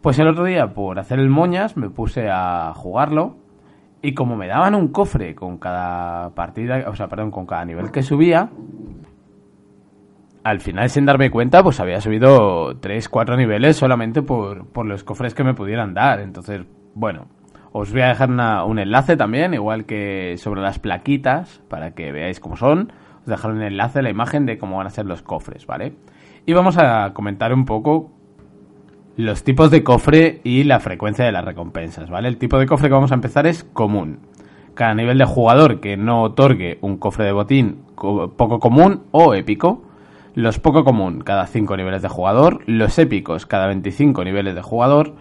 Pues 0.01 0.19
el 0.19 0.29
otro 0.29 0.45
día, 0.45 0.73
por 0.73 0.99
hacer 0.99 1.19
el 1.19 1.29
moñas, 1.29 1.77
me 1.77 1.91
puse 1.91 2.29
a 2.31 2.73
jugarlo. 2.75 3.37
Y 4.03 4.15
como 4.15 4.35
me 4.35 4.47
daban 4.47 4.75
un 4.75 4.89
cofre 4.89 5.35
con 5.35 5.59
cada 5.59 6.31
partida, 6.31 6.89
o 6.89 6.97
sea, 6.97 7.09
perdón, 7.09 7.31
con 7.31 7.45
cada 7.45 7.67
nivel 7.67 7.91
que 7.91 8.03
subía, 8.03 8.49
al 10.43 10.61
final, 10.61 10.89
sin 10.89 11.05
darme 11.05 11.31
cuenta, 11.31 11.63
pues 11.63 11.81
había 11.81 12.01
subido 12.01 12.79
3, 12.79 13.11
4 13.11 13.37
niveles 13.37 13.77
solamente 13.77 14.23
por, 14.23 14.67
por 14.69 14.87
los 14.87 15.05
cofres 15.05 15.35
que 15.35 15.45
me 15.45 15.53
pudieran 15.53 15.93
dar. 15.93 16.21
Entonces, 16.21 16.63
bueno, 16.95 17.27
os 17.73 17.93
voy 17.93 18.01
a 18.01 18.09
dejar 18.09 18.31
un 18.31 18.79
enlace 18.79 19.19
también, 19.19 19.53
igual 19.53 19.85
que 19.85 20.37
sobre 20.39 20.63
las 20.63 20.79
plaquitas, 20.79 21.61
para 21.69 21.91
que 21.91 22.11
veáis 22.11 22.41
cómo 22.41 22.57
son. 22.57 22.91
Os 23.21 23.27
dejaré 23.27 23.53
un 23.53 23.63
enlace, 23.63 24.01
la 24.01 24.09
imagen 24.09 24.47
de 24.47 24.57
cómo 24.57 24.79
van 24.79 24.87
a 24.87 24.91
ser 24.91 25.05
los 25.05 25.21
cofres, 25.21 25.67
¿vale? 25.67 25.93
Y 26.47 26.55
vamos 26.55 26.79
a 26.79 27.13
comentar 27.13 27.53
un 27.53 27.67
poco 27.67 28.11
los 29.17 29.45
tipos 29.45 29.71
de 29.71 29.83
cofre 29.83 30.41
y 30.45 30.65
la 30.65 30.81
frecuencia 30.81 31.25
de 31.25 31.33
las 31.33 31.45
recompensas, 31.45 32.11
¿vale? 32.11 32.29
El 32.29 32.39
tipo 32.39 32.59
de 32.59 32.67
cofre 32.67 32.89
que 32.89 32.95
vamos 32.95 33.13
a 33.13 33.17
empezar 33.17 33.47
es 33.47 33.65
común. 33.65 34.21
Cada 34.75 34.95
nivel 34.95 35.19
de 35.19 35.25
jugador 35.25 35.81
que 35.81 35.97
no 35.97 36.23
otorgue 36.23 36.79
un 36.81 36.97
cofre 36.97 37.25
de 37.25 37.33
botín 37.33 37.83
poco 37.95 38.59
común 38.61 39.03
o 39.11 39.35
épico. 39.35 39.83
Los 40.35 40.59
poco 40.59 40.85
común 40.85 41.21
cada 41.21 41.47
5 41.47 41.77
niveles 41.77 42.03
de 42.03 42.09
jugador. 42.09 42.61
Los 42.67 42.99
épicos 42.99 43.47
cada 43.47 43.67
25 43.67 44.25
niveles 44.25 44.55
de 44.55 44.63
jugador. 44.63 45.15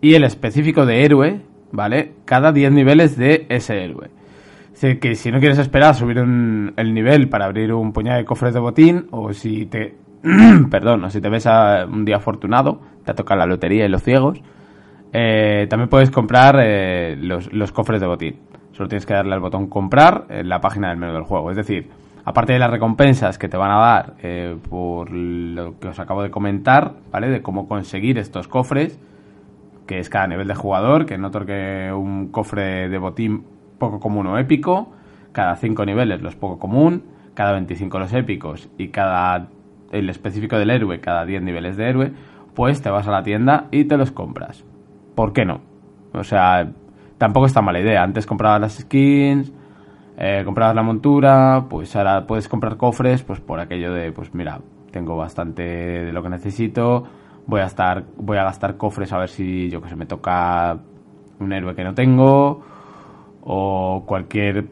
Y 0.00 0.14
el 0.14 0.24
específico 0.24 0.84
de 0.84 1.04
héroe 1.04 1.42
¿vale? 1.72 2.14
Cada 2.24 2.52
10 2.52 2.72
niveles 2.72 3.16
de 3.16 3.46
ese 3.48 3.84
héroe. 3.84 4.10
Así 4.72 4.96
que 4.96 5.14
si 5.14 5.32
no 5.32 5.40
quieres 5.40 5.58
esperar 5.58 5.90
a 5.90 5.94
subir 5.94 6.18
el 6.18 6.94
nivel 6.94 7.28
para 7.28 7.46
abrir 7.46 7.72
un 7.72 7.92
puñado 7.92 8.18
de 8.18 8.24
cofres 8.24 8.54
de 8.54 8.60
botín, 8.60 9.06
o 9.10 9.32
si 9.32 9.66
te. 9.66 9.96
perdón, 10.70 11.04
o 11.04 11.10
si 11.10 11.20
te 11.20 11.28
ves 11.28 11.46
a 11.46 11.86
un 11.86 12.04
día 12.04 12.16
afortunado, 12.16 12.80
te 13.08 13.14
toca 13.14 13.36
la 13.36 13.46
lotería 13.46 13.86
y 13.86 13.88
los 13.88 14.02
ciegos, 14.02 14.40
eh, 15.12 15.66
también 15.70 15.88
puedes 15.88 16.10
comprar 16.10 16.58
eh, 16.60 17.16
los, 17.18 17.52
los 17.52 17.72
cofres 17.72 18.00
de 18.00 18.06
botín. 18.06 18.36
Solo 18.72 18.88
tienes 18.88 19.06
que 19.06 19.14
darle 19.14 19.34
al 19.34 19.40
botón 19.40 19.68
comprar 19.68 20.26
en 20.28 20.48
la 20.48 20.60
página 20.60 20.90
del 20.90 20.98
menú 20.98 21.14
del 21.14 21.22
juego. 21.22 21.50
Es 21.50 21.56
decir, 21.56 21.88
aparte 22.24 22.52
de 22.52 22.58
las 22.58 22.70
recompensas 22.70 23.38
que 23.38 23.48
te 23.48 23.56
van 23.56 23.70
a 23.70 23.78
dar 23.78 24.14
eh, 24.22 24.56
por 24.68 25.10
lo 25.10 25.78
que 25.78 25.88
os 25.88 25.98
acabo 25.98 26.22
de 26.22 26.30
comentar, 26.30 26.94
¿vale? 27.10 27.28
De 27.28 27.42
cómo 27.42 27.66
conseguir 27.66 28.18
estos 28.18 28.46
cofres, 28.46 29.00
que 29.86 29.98
es 29.98 30.10
cada 30.10 30.26
nivel 30.26 30.46
de 30.46 30.54
jugador, 30.54 31.06
que 31.06 31.16
no 31.16 31.28
otorgue 31.28 31.92
un 31.92 32.28
cofre 32.28 32.88
de 32.88 32.98
botín 32.98 33.44
poco 33.78 33.98
común 33.98 34.26
o 34.26 34.38
épico, 34.38 34.92
cada 35.32 35.56
5 35.56 35.86
niveles 35.86 36.20
los 36.20 36.36
poco 36.36 36.58
común, 36.58 37.04
cada 37.34 37.52
25 37.52 37.98
los 37.98 38.12
épicos 38.12 38.68
y 38.76 38.88
cada 38.88 39.48
el 39.90 40.10
específico 40.10 40.58
del 40.58 40.70
héroe 40.70 41.00
cada 41.00 41.24
10 41.24 41.42
niveles 41.42 41.76
de 41.76 41.88
héroe, 41.88 42.12
pues 42.54 42.82
te 42.82 42.90
vas 42.90 43.06
a 43.06 43.10
la 43.10 43.22
tienda 43.22 43.66
y 43.70 43.84
te 43.84 43.96
los 43.96 44.10
compras. 44.10 44.64
¿Por 45.14 45.32
qué 45.32 45.44
no? 45.44 45.60
O 46.12 46.24
sea, 46.24 46.70
tampoco 47.18 47.46
está 47.46 47.60
mala 47.62 47.80
idea. 47.80 48.02
Antes 48.02 48.26
comprabas 48.26 48.60
las 48.60 48.78
skins, 48.78 49.52
eh, 50.16 50.42
comprabas 50.44 50.74
la 50.74 50.82
montura, 50.82 51.66
pues 51.68 51.94
ahora 51.94 52.26
puedes 52.26 52.48
comprar 52.48 52.76
cofres, 52.76 53.22
pues 53.22 53.40
por 53.40 53.60
aquello 53.60 53.92
de, 53.92 54.10
pues 54.12 54.34
mira, 54.34 54.60
tengo 54.90 55.16
bastante 55.16 55.62
de 55.62 56.12
lo 56.12 56.22
que 56.22 56.28
necesito, 56.28 57.04
voy 57.46 57.60
a 57.60 57.66
estar, 57.66 58.04
voy 58.16 58.38
a 58.38 58.44
gastar 58.44 58.76
cofres 58.76 59.12
a 59.12 59.18
ver 59.18 59.28
si 59.28 59.68
yo 59.70 59.80
que 59.80 59.88
sé 59.88 59.96
me 59.96 60.06
toca 60.06 60.78
un 61.38 61.52
héroe 61.52 61.74
que 61.74 61.84
no 61.84 61.94
tengo 61.94 62.62
o 63.42 64.02
cualquier, 64.06 64.66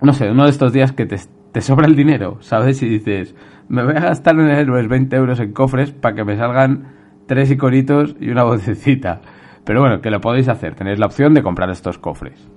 no 0.00 0.12
sé, 0.12 0.30
uno 0.30 0.44
de 0.44 0.50
estos 0.50 0.72
días 0.72 0.92
que 0.92 1.04
te, 1.04 1.16
te 1.52 1.60
sobra 1.60 1.86
el 1.86 1.94
dinero, 1.94 2.38
¿sabes? 2.40 2.82
Y 2.82 2.88
dices, 2.88 3.34
me 3.70 3.84
voy 3.84 3.94
a 3.94 4.00
gastar 4.00 4.34
en 4.34 4.48
héroes 4.48 4.88
20 4.88 5.14
euros 5.14 5.38
en 5.38 5.52
cofres 5.52 5.92
para 5.92 6.16
que 6.16 6.24
me 6.24 6.36
salgan 6.36 6.88
tres 7.26 7.52
iconitos 7.52 8.16
y 8.20 8.30
una 8.30 8.42
vocecita. 8.44 9.20
Pero 9.64 9.80
bueno, 9.80 10.00
que 10.00 10.10
lo 10.10 10.20
podéis 10.20 10.48
hacer, 10.48 10.74
tenéis 10.74 10.98
la 10.98 11.06
opción 11.06 11.34
de 11.34 11.42
comprar 11.42 11.70
estos 11.70 11.96
cofres. 11.96 12.48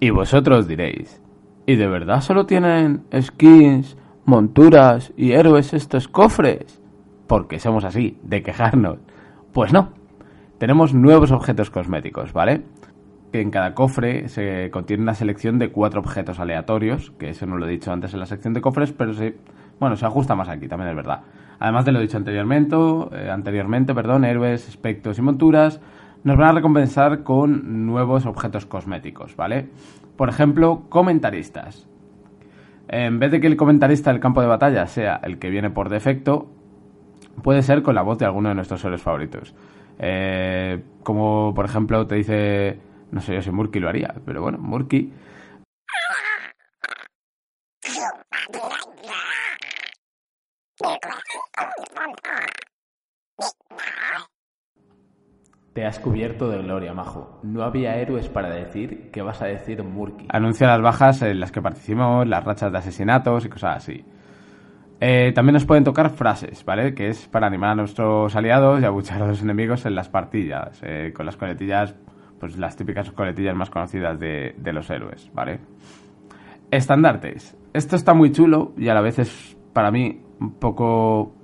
Y 0.00 0.10
vosotros 0.10 0.68
diréis, 0.68 1.22
¿y 1.66 1.76
de 1.76 1.88
verdad 1.88 2.20
solo 2.20 2.44
tienen 2.44 3.04
skins, 3.18 3.96
monturas 4.26 5.14
y 5.16 5.32
héroes 5.32 5.72
estos 5.72 6.08
cofres? 6.08 6.82
Porque 7.26 7.58
somos 7.58 7.84
así, 7.84 8.18
de 8.22 8.42
quejarnos. 8.42 8.98
Pues 9.52 9.72
no, 9.72 9.92
tenemos 10.58 10.92
nuevos 10.92 11.32
objetos 11.32 11.70
cosméticos, 11.70 12.34
¿vale? 12.34 12.64
Que 13.32 13.40
en 13.40 13.50
cada 13.50 13.74
cofre 13.74 14.28
se 14.28 14.70
contiene 14.70 15.02
una 15.02 15.14
selección 15.14 15.58
de 15.58 15.70
cuatro 15.70 16.00
objetos 16.00 16.40
aleatorios, 16.40 17.10
que 17.18 17.30
eso 17.30 17.46
no 17.46 17.58
lo 17.58 17.66
he 17.66 17.70
dicho 17.70 17.92
antes 17.92 18.14
en 18.14 18.20
la 18.20 18.26
sección 18.26 18.54
de 18.54 18.60
cofres, 18.60 18.92
pero 18.92 19.12
sí, 19.12 19.34
bueno, 19.78 19.96
se 19.96 20.06
ajusta 20.06 20.34
más 20.34 20.48
aquí, 20.48 20.66
también 20.66 20.90
es 20.90 20.96
verdad. 20.96 21.20
Además 21.58 21.84
de 21.84 21.92
lo 21.92 22.00
dicho 22.00 22.16
anteriormente, 22.16 22.76
eh, 22.76 23.30
anteriormente 23.30 23.94
perdón, 23.94 24.24
héroes, 24.24 24.68
aspectos 24.68 25.18
y 25.18 25.22
monturas 25.22 25.80
nos 26.24 26.36
van 26.36 26.48
a 26.48 26.52
recompensar 26.52 27.22
con 27.22 27.86
nuevos 27.86 28.26
objetos 28.26 28.66
cosméticos, 28.66 29.36
¿vale? 29.36 29.68
Por 30.16 30.28
ejemplo, 30.28 30.84
comentaristas. 30.88 31.86
En 32.88 33.18
vez 33.18 33.30
de 33.30 33.40
que 33.40 33.46
el 33.46 33.56
comentarista 33.56 34.10
del 34.10 34.20
campo 34.20 34.40
de 34.40 34.46
batalla 34.46 34.86
sea 34.86 35.20
el 35.22 35.38
que 35.38 35.50
viene 35.50 35.70
por 35.70 35.88
defecto, 35.90 36.48
puede 37.42 37.62
ser 37.62 37.82
con 37.82 37.94
la 37.94 38.02
voz 38.02 38.18
de 38.18 38.24
alguno 38.24 38.48
de 38.48 38.54
nuestros 38.54 38.84
héroes 38.84 39.02
favoritos. 39.02 39.54
Eh, 39.98 40.82
como 41.02 41.52
por 41.54 41.64
ejemplo 41.64 42.06
te 42.06 42.16
dice, 42.16 42.78
no 43.10 43.20
sé 43.20 43.34
yo 43.34 43.42
si 43.42 43.50
Murky 43.50 43.80
lo 43.80 43.88
haría, 43.88 44.14
pero 44.24 44.42
bueno, 44.42 44.58
Murky 44.58 45.12
Te 55.78 55.86
has 55.86 56.00
cubierto 56.00 56.48
de 56.48 56.58
gloria, 56.58 56.92
majo. 56.92 57.38
No 57.44 57.62
había 57.62 57.94
héroes 57.98 58.28
para 58.28 58.50
decir 58.50 59.10
qué 59.12 59.22
vas 59.22 59.40
a 59.42 59.46
decir 59.46 59.84
Murky. 59.84 60.26
Anuncia 60.28 60.66
las 60.66 60.82
bajas 60.82 61.22
en 61.22 61.38
las 61.38 61.52
que 61.52 61.62
participamos, 61.62 62.26
las 62.26 62.42
rachas 62.42 62.72
de 62.72 62.78
asesinatos 62.78 63.44
y 63.44 63.48
cosas 63.48 63.76
así. 63.76 64.04
Eh, 65.00 65.32
también 65.32 65.54
nos 65.54 65.66
pueden 65.66 65.84
tocar 65.84 66.10
frases, 66.10 66.64
¿vale? 66.64 66.96
Que 66.96 67.10
es 67.10 67.28
para 67.28 67.46
animar 67.46 67.70
a 67.70 67.74
nuestros 67.76 68.34
aliados 68.34 68.80
y 68.80 68.86
abuchar 68.86 69.22
a 69.22 69.28
los 69.28 69.40
enemigos 69.40 69.86
en 69.86 69.94
las 69.94 70.08
partidas. 70.08 70.80
Eh, 70.82 71.12
con 71.14 71.26
las 71.26 71.36
coletillas, 71.36 71.94
pues 72.38 72.56
las 72.56 72.76
típicas 72.76 73.10
coletillas 73.12 73.54
más 73.54 73.70
conocidas 73.70 74.18
de, 74.18 74.54
de 74.56 74.72
los 74.72 74.88
héroes, 74.90 75.30
¿vale? 75.34 75.60
Estandartes. 76.70 77.56
Esto 77.72 77.96
está 77.96 78.14
muy 78.14 78.32
chulo 78.32 78.72
y 78.76 78.88
a 78.88 78.94
la 78.94 79.00
vez 79.00 79.18
es 79.18 79.56
para 79.72 79.90
mí 79.90 80.20
un 80.40 80.54
poco 80.54 81.34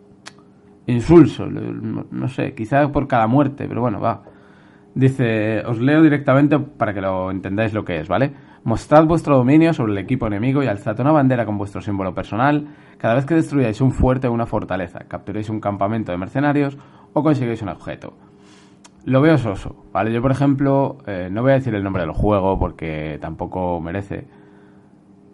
insulso, 0.87 1.47
no 1.47 2.29
sé, 2.29 2.55
quizá 2.55 2.89
por 2.93 3.09
cada 3.09 3.27
muerte, 3.27 3.67
pero 3.69 3.81
bueno, 3.81 4.01
va. 4.01 4.23
Dice, 4.95 5.61
os 5.67 5.81
leo 5.81 6.03
directamente 6.03 6.59
para 6.59 6.95
que 6.95 7.01
lo 7.01 7.31
entendáis 7.31 7.75
lo 7.75 7.85
que 7.85 7.99
es, 7.99 8.09
¿vale? 8.09 8.33
Mostrad 8.63 9.07
vuestro 9.07 9.37
dominio 9.37 9.73
sobre 9.73 9.93
el 9.93 9.99
equipo 9.99 10.27
enemigo 10.27 10.63
y 10.63 10.69
alzad 10.69 10.99
una 11.01 11.11
bandera 11.11 11.45
con 11.45 11.59
vuestro 11.59 11.81
símbolo 11.81 12.15
personal 12.15 12.69
cada 12.97 13.15
vez 13.15 13.27
que 13.27 13.35
destruyáis 13.35 13.81
un 13.81 13.91
fuerte 13.91 14.29
o 14.29 14.33
una 14.33 14.47
fortaleza, 14.47 15.01
capturéis 15.09 15.51
un 15.51 15.61
campamento 15.61 16.13
de 16.13 16.19
mercenarios 16.19 16.79
o 17.13 17.23
conseguís 17.23 17.61
un 17.63 17.71
objeto. 17.71 18.15
Lo 19.05 19.21
veo 19.21 19.37
soso, 19.39 19.85
¿vale? 19.93 20.13
Yo, 20.13 20.23
por 20.23 20.31
ejemplo, 20.31 20.99
eh, 21.07 21.29
no 21.31 21.43
voy 21.43 21.53
a 21.53 21.55
decir 21.55 21.75
el 21.75 21.85
nombre 21.85 22.03
del 22.03 22.13
juego 22.13 22.59
porque 22.59 23.19
tampoco 23.21 23.81
merece. 23.81 24.27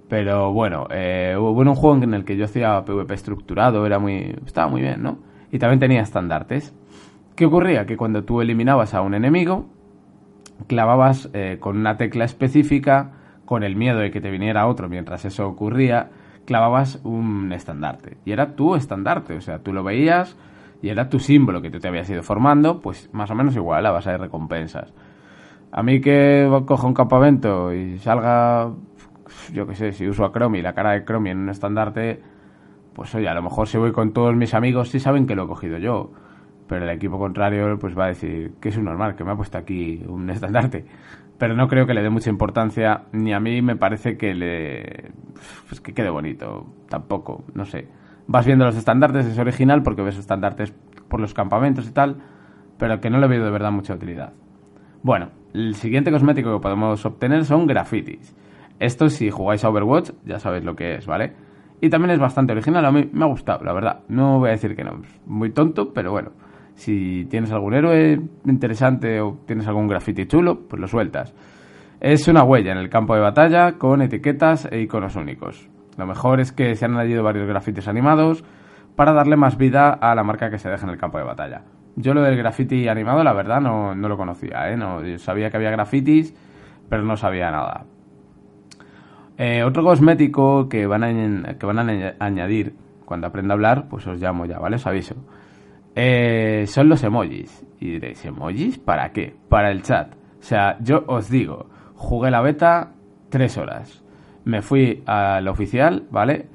Pero 0.09 0.53
bueno, 0.53 0.89
eh, 0.91 1.37
hubo 1.39 1.53
un 1.53 1.75
juego 1.75 2.03
en 2.03 2.15
el 2.15 2.25
que 2.25 2.37
yo 2.37 2.47
hacía 2.47 2.85
PvP 2.85 3.15
estructurado, 3.15 3.87
era 3.87 4.01
muy, 4.01 4.37
estaba 4.45 4.69
muy 4.69 4.81
bien, 4.81 5.03
¿no? 5.03 5.19
y 5.53 5.59
también 5.59 5.81
tenía 5.81 6.03
estandartes. 6.03 6.75
¿Qué 7.35 7.47
ocurría? 7.47 7.87
Que 7.87 7.97
cuando 7.97 8.25
tú 8.25 8.41
eliminabas 8.41 8.95
a 8.95 9.03
un 9.03 9.15
enemigo, 9.15 9.67
clavabas 10.67 11.31
eh, 11.33 11.59
con 11.61 11.77
una 11.77 11.97
tecla 11.97 12.25
específica, 12.25 13.13
con 13.45 13.63
el 13.63 13.77
miedo 13.77 13.99
de 13.99 14.11
que 14.11 14.21
te 14.21 14.31
viniera 14.31 14.67
otro 14.67 14.89
mientras 14.89 15.25
eso 15.25 15.49
ocurría, 15.49 16.11
clavabas 16.45 17.01
un 17.05 17.53
estandarte. 17.53 18.19
Y 18.25 18.33
era 18.33 18.55
tu 18.55 18.75
estandarte, 18.75 19.37
o 19.37 19.41
sea, 19.41 19.61
tú 19.61 19.73
lo 19.73 19.83
veías 19.83 20.37
y 20.83 20.89
era 20.89 21.09
tu 21.09 21.19
símbolo 21.19 21.61
que 21.61 21.71
tú 21.71 21.79
te 21.79 21.89
habías 21.89 22.09
ido 22.11 22.23
formando, 22.23 22.81
pues 22.81 23.11
más 23.13 23.31
o 23.31 23.35
menos 23.35 23.55
igual 23.57 23.85
a 23.87 23.91
base 23.91 24.11
de 24.11 24.19
recompensas. 24.19 24.93
A 25.73 25.83
mí 25.83 26.01
que 26.01 26.49
coja 26.67 26.87
un 26.87 26.95
campamento 26.95 27.73
y 27.73 27.99
salga, 27.99 28.73
yo 29.53 29.67
qué 29.67 29.75
sé, 29.75 29.93
si 29.93 30.09
uso 30.09 30.25
a 30.25 30.33
Chromie, 30.33 30.63
la 30.63 30.73
cara 30.73 30.93
de 30.93 31.05
Chromie 31.05 31.33
en 31.33 31.39
un 31.39 31.49
estandarte, 31.49 32.21
pues 32.95 33.15
oye, 33.15 33.29
a 33.29 33.35
lo 33.35 33.43
mejor 33.43 33.69
si 33.69 33.79
voy 33.79 33.93
con 33.93 34.13
todos 34.13 34.35
mis 34.35 34.55
amigos 34.55 34.91
sí 34.91 34.99
saben 34.99 35.27
que 35.27 35.37
lo 35.37 35.45
he 35.45 35.47
cogido 35.47 35.79
yo, 35.79 36.11
pero 36.67 36.85
el 36.85 36.91
equipo 36.91 37.19
contrario 37.19 37.79
pues 37.79 37.97
va 37.97 38.07
a 38.07 38.09
decir 38.09 38.55
que 38.61 38.71
es 38.71 38.77
un 38.77 38.85
normal, 38.85 39.15
que 39.15 39.25
me 39.25 39.33
ha 39.33 39.37
puesto 39.37 39.59
aquí 39.59 40.03
un 40.09 40.29
estandarte. 40.31 40.87
Pero 41.39 41.55
no 41.55 41.69
creo 41.69 41.87
que 41.87 41.95
le 41.95 42.03
dé 42.03 42.11
mucha 42.11 42.29
importancia, 42.29 43.05
ni 43.13 43.33
a 43.33 43.41
mí 43.41 43.63
me 43.63 43.75
parece 43.75 44.19
que 44.19 44.35
le... 44.35 45.13
pues 45.69 45.81
que 45.81 45.95
quede 45.95 46.11
bonito, 46.11 46.67
tampoco, 46.89 47.45
no 47.55 47.65
sé. 47.65 47.89
Vas 48.33 48.47
viendo 48.47 48.65
los 48.65 48.77
estandartes, 48.77 49.27
es 49.27 49.37
original 49.41 49.83
porque 49.83 50.03
ves 50.03 50.17
estandartes 50.17 50.73
por 51.09 51.21
los 51.21 51.35
campamentos 51.35 51.89
y 51.89 51.93
tal, 51.93 52.19
pero 52.79 53.01
que 53.01 53.11
no 53.11 53.19
le 53.19 53.27
veo 53.27 53.45
de 53.45 53.51
verdad 53.51 53.73
mucha 53.73 53.93
utilidad. 53.93 54.33
Bueno, 55.03 55.31
el 55.53 55.75
siguiente 55.75 56.13
cosmético 56.13 56.55
que 56.55 56.63
podemos 56.63 57.05
obtener 57.05 57.45
son 57.45 57.67
grafitis. 57.67 58.33
Esto 58.79 59.09
si 59.09 59.31
jugáis 59.31 59.65
a 59.65 59.71
Overwatch 59.71 60.13
ya 60.25 60.39
sabéis 60.39 60.65
lo 60.65 60.77
que 60.77 60.95
es, 60.95 61.09
¿vale? 61.09 61.33
Y 61.81 61.91
también 61.91 62.13
es 62.13 62.21
bastante 62.21 62.53
original, 62.53 62.85
a 62.85 62.93
mí 62.93 63.11
me 63.13 63.25
ha 63.25 63.27
gustado, 63.27 63.65
la 63.65 63.73
verdad. 63.73 64.03
No 64.07 64.39
voy 64.39 64.51
a 64.51 64.53
decir 64.53 64.77
que 64.77 64.85
no, 64.85 65.03
muy 65.27 65.51
tonto, 65.51 65.93
pero 65.93 66.13
bueno. 66.13 66.31
Si 66.75 67.25
tienes 67.25 67.51
algún 67.51 67.75
héroe 67.75 68.21
interesante 68.45 69.21
o 69.21 69.41
tienes 69.45 69.67
algún 69.67 69.89
graffiti 69.89 70.27
chulo, 70.27 70.69
pues 70.69 70.81
lo 70.81 70.87
sueltas. 70.87 71.35
Es 71.99 72.29
una 72.29 72.45
huella 72.45 72.71
en 72.71 72.79
el 72.79 72.91
campo 72.91 73.17
de 73.17 73.23
batalla 73.23 73.73
con 73.73 74.03
etiquetas 74.03 74.69
e 74.71 74.83
iconos 74.83 75.17
únicos. 75.17 75.69
Lo 76.01 76.07
mejor 76.07 76.41
es 76.41 76.51
que 76.51 76.75
se 76.75 76.87
han 76.87 76.95
añadido 76.95 77.23
varios 77.23 77.47
grafitis 77.47 77.87
animados 77.87 78.43
para 78.97 79.13
darle 79.13 79.37
más 79.37 79.59
vida 79.59 79.91
a 79.91 80.15
la 80.15 80.25
marca 80.25 80.51
que 80.51 80.59
se 80.59 80.71
deja 80.71 80.87
en 80.87 80.91
el 80.93 80.99
campo 80.99 81.19
de 81.19 81.25
batalla. 81.25 81.63
Yo 81.97 82.15
lo 82.15 82.23
del 82.23 82.37
graffiti 82.37 82.89
animado, 82.89 83.23
la 83.23 83.35
verdad, 83.35 83.61
no, 83.61 83.95
no 83.95 84.09
lo 84.09 84.17
conocía, 84.17 84.71
¿eh? 84.71 84.77
No, 84.79 85.01
sabía 85.19 85.51
que 85.51 85.59
había 85.59 85.71
grafitis, 85.71 86.35
pero 86.89 87.03
no 87.03 87.19
sabía 87.19 87.51
nada. 87.51 87.85
Eh, 89.37 89.63
otro 89.63 89.85
cosmético 89.85 90.71
que 90.71 90.87
van, 90.87 91.05
a, 91.05 91.55
que 91.59 91.67
van 91.67 91.79
a 91.79 92.15
añadir 92.19 92.75
cuando 93.05 93.27
aprenda 93.27 93.53
a 93.53 93.57
hablar, 93.57 93.89
pues 93.91 94.07
os 94.07 94.19
llamo 94.19 94.47
ya, 94.47 94.59
¿vale? 94.59 94.77
Os 94.77 94.87
aviso. 94.87 95.17
Eh, 95.95 96.65
son 96.67 96.89
los 96.89 97.03
emojis. 97.05 97.67
Y 97.79 97.93
diréis, 97.93 98.25
¿emojis? 98.25 98.79
¿Para 98.79 99.13
qué? 99.13 99.37
Para 99.51 99.71
el 99.71 99.83
chat. 99.83 100.15
O 100.15 100.43
sea, 100.43 100.79
yo 100.81 101.05
os 101.07 101.29
digo, 101.29 101.69
jugué 101.95 102.31
la 102.31 102.41
beta 102.41 102.93
tres 103.29 103.59
horas. 103.59 104.03
Me 104.51 104.63
fui 104.63 105.05
al 105.07 105.47
oficial, 105.47 106.09
¿vale? 106.11 106.47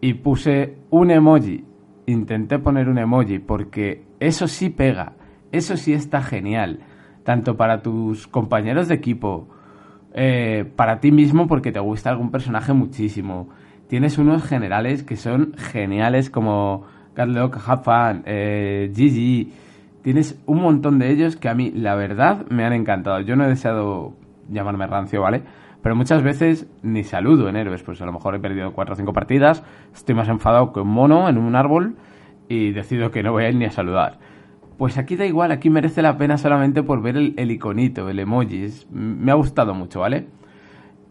Y 0.00 0.14
puse 0.14 0.78
un 0.90 1.12
emoji. 1.12 1.64
Intenté 2.06 2.58
poner 2.58 2.88
un 2.88 2.98
emoji 2.98 3.38
porque 3.38 4.02
eso 4.18 4.48
sí 4.48 4.70
pega. 4.70 5.12
Eso 5.52 5.76
sí 5.76 5.92
está 5.92 6.20
genial. 6.20 6.80
tanto 7.22 7.56
para 7.56 7.82
tus 7.82 8.26
compañeros 8.26 8.88
de 8.88 8.96
equipo, 8.96 9.46
eh, 10.12 10.64
para 10.74 10.98
ti 10.98 11.12
mismo 11.12 11.46
porque 11.46 11.70
te 11.70 11.78
gusta 11.78 12.10
algún 12.10 12.32
personaje 12.32 12.72
muchísimo. 12.72 13.48
Tienes 13.86 14.18
unos 14.18 14.42
generales 14.42 15.04
que 15.04 15.14
son 15.14 15.52
geniales 15.56 16.30
como 16.30 16.82
Carlock, 17.14 17.58
Hafan, 17.64 18.24
eh, 18.26 18.90
Gigi. 18.92 19.52
Tienes 20.02 20.36
un 20.46 20.60
montón 20.60 20.98
de 20.98 21.12
ellos 21.12 21.36
que 21.36 21.48
a 21.48 21.54
mí, 21.54 21.70
la 21.70 21.94
verdad, 21.94 22.44
me 22.50 22.64
han 22.64 22.72
encantado. 22.72 23.20
Yo 23.20 23.36
no 23.36 23.44
he 23.44 23.48
deseado 23.48 24.14
llamarme 24.50 24.88
rancio, 24.88 25.20
¿vale? 25.20 25.42
Pero 25.82 25.96
muchas 25.96 26.22
veces 26.22 26.68
ni 26.82 27.02
saludo 27.02 27.48
en 27.48 27.56
héroes, 27.56 27.82
pues 27.82 28.00
a 28.00 28.06
lo 28.06 28.12
mejor 28.12 28.34
he 28.34 28.38
perdido 28.38 28.72
cuatro 28.72 28.94
o 28.94 28.96
cinco 28.96 29.12
partidas, 29.12 29.64
estoy 29.92 30.14
más 30.14 30.28
enfadado 30.28 30.72
que 30.72 30.80
un 30.80 30.88
mono 30.88 31.28
en 31.28 31.38
un 31.38 31.56
árbol 31.56 31.96
y 32.48 32.70
decido 32.70 33.10
que 33.10 33.22
no 33.22 33.32
voy 33.32 33.44
a 33.44 33.48
ir 33.48 33.56
ni 33.56 33.64
a 33.64 33.70
saludar. 33.70 34.18
Pues 34.78 34.96
aquí 34.96 35.16
da 35.16 35.26
igual, 35.26 35.52
aquí 35.52 35.70
merece 35.70 36.02
la 36.02 36.16
pena 36.16 36.38
solamente 36.38 36.82
por 36.82 37.02
ver 37.02 37.16
el, 37.16 37.50
iconito, 37.50 38.08
el 38.08 38.18
emoji. 38.18 38.68
me 38.90 39.32
ha 39.32 39.34
gustado 39.34 39.74
mucho, 39.74 40.00
¿vale? 40.00 40.26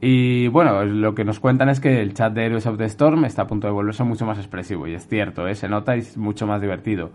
Y 0.04 0.48
bueno, 0.48 0.84
lo 0.84 1.14
que 1.14 1.24
nos 1.24 1.40
cuentan 1.40 1.70
es 1.70 1.80
que 1.80 2.02
el 2.02 2.16
chat 2.16 2.34
de 2.34 2.46
Heroes 2.46 2.66
of 2.66 2.78
the 2.78 2.86
Storm 2.86 3.24
está 3.24 3.44
a 3.44 3.48
punto 3.48 3.68
de 3.68 3.74
volverse 3.74 4.04
mucho 4.04 4.26
más 4.26 4.40
expresivo. 4.40 4.88
Y 4.88 4.96
es 4.96 5.08
cierto, 5.08 5.48
¿eh? 5.48 5.54
se 5.54 5.70
nota 5.70 5.96
y 5.96 6.00
es 6.00 6.18
mucho 6.18 6.48
más 6.48 6.60
divertido. 6.60 7.12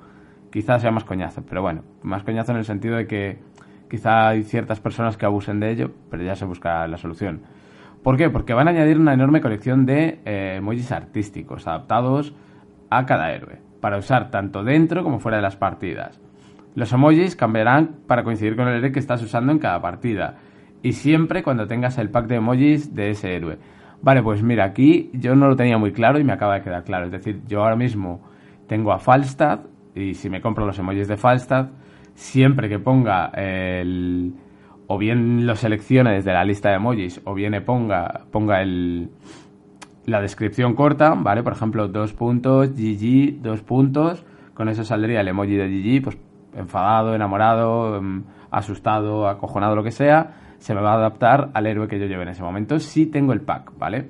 Quizás 0.53 0.83
sea 0.83 0.93
más 0.93 1.03
coñazo, 1.03 1.43
pero 1.49 1.63
bueno, 1.63 1.83
más 2.03 2.23
coñazo 2.23 2.53
en 2.53 2.59
el 2.59 2.65
sentido 2.65 2.97
de 2.97 3.09
que 3.09 3.39
quizá 3.89 4.29
hay 4.29 4.43
ciertas 4.43 4.81
personas 4.81 5.17
que 5.17 5.27
abusen 5.27 5.61
de 5.61 5.71
ello, 5.71 5.91
pero 6.11 6.23
ya 6.23 6.35
se 6.35 6.45
busca 6.45 6.87
la 6.87 6.97
solución. 6.97 7.43
¿Por 8.03 8.17
qué? 8.17 8.31
Porque 8.31 8.55
van 8.55 8.69
a 8.69 8.71
añadir 8.71 8.99
una 8.99 9.15
enorme 9.15 9.41
colección 9.41 9.85
de 9.85 10.21
eh, 10.25 10.55
emojis 10.59 10.93
artísticos 10.93 11.67
adaptados 11.67 12.35
a 12.91 13.05
cada 13.05 13.33
héroe, 13.33 13.59
para 13.81 13.99
usar 13.99 14.31
tanto 14.31 14.63
dentro 14.63 15.03
como 15.03 15.19
fuera 15.19 15.39
de 15.39 15.43
las 15.43 15.57
partidas. 15.57 16.21
Los 16.77 16.93
emojis 16.93 17.37
cambiarán 17.37 17.97
para 18.07 18.23
coincidir 18.23 18.55
con 18.55 18.69
el 18.69 18.77
héroe 18.77 18.93
que 18.93 18.99
estás 18.99 19.23
usando 19.23 19.51
en 19.51 19.59
cada 19.59 19.81
partida. 19.81 20.37
Y 20.83 20.93
siempre 20.93 21.43
cuando 21.43 21.67
tengas 21.67 21.99
el 21.99 22.11
pack 22.11 22.27
de 22.27 22.37
emojis 22.37 22.95
de 22.95 23.11
ese 23.11 23.35
héroe. 23.35 23.59
Vale, 24.03 24.23
pues 24.23 24.43
mira, 24.43 24.65
aquí 24.65 25.11
yo 25.15 25.35
no 25.35 25.49
lo 25.49 25.57
tenía 25.57 25.79
muy 25.79 25.93
claro 25.93 26.19
y 26.19 26.25
me 26.25 26.35
acaba 26.35 26.57
de 26.57 26.63
quedar 26.63 26.85
claro. 26.85 27.07
Es 27.07 27.13
decir, 27.13 27.41
yo 27.49 27.63
ahora 27.63 27.77
mismo 27.77 28.21
tengo 28.69 28.93
a 28.93 28.99
Falstad 28.99 29.61
y 29.95 30.15
si 30.15 30.29
me 30.29 30.43
compro 30.43 30.67
los 30.67 30.79
emojis 30.79 31.09
de 31.09 31.17
Falstad, 31.17 31.71
siempre 32.17 32.69
que 32.69 32.81
ponga 32.81 33.27
el... 33.35 34.33
o 34.89 34.99
bien 34.99 35.47
lo 35.47 35.55
seleccione 35.55 36.15
desde 36.15 36.33
la 36.33 36.45
lista 36.45 36.71
de 36.71 36.77
emojis 36.77 37.21
o 37.25 37.35
bien 37.35 37.63
ponga, 37.65 38.23
ponga 38.33 38.61
el, 38.63 39.11
la 40.07 40.21
descripción 40.21 40.75
corta, 40.75 41.15
¿vale? 41.15 41.43
Por 41.43 41.53
ejemplo, 41.53 41.89
dos 41.89 42.13
puntos, 42.13 42.71
GG, 42.75 43.43
dos 43.43 43.63
puntos. 43.63 44.25
Con 44.55 44.69
eso 44.69 44.85
saldría 44.85 45.21
el 45.21 45.29
emoji 45.29 45.55
de 45.55 45.69
GG, 45.69 46.03
pues 46.03 46.19
enfadado, 46.57 47.15
enamorado, 47.15 47.99
em, 47.99 48.25
asustado, 48.51 49.29
acojonado, 49.29 49.77
lo 49.77 49.85
que 49.85 49.91
sea, 49.91 50.55
se 50.59 50.75
me 50.75 50.81
va 50.81 50.93
a 50.93 50.97
adaptar 50.97 51.51
al 51.53 51.67
héroe 51.67 51.89
que 51.89 51.99
yo 51.99 52.07
lleve 52.07 52.23
en 52.23 52.31
ese 52.31 52.43
momento 52.43 52.79
si 52.79 53.07
tengo 53.07 53.35
el 53.35 53.43
pack, 53.43 53.73
¿vale? 53.79 54.09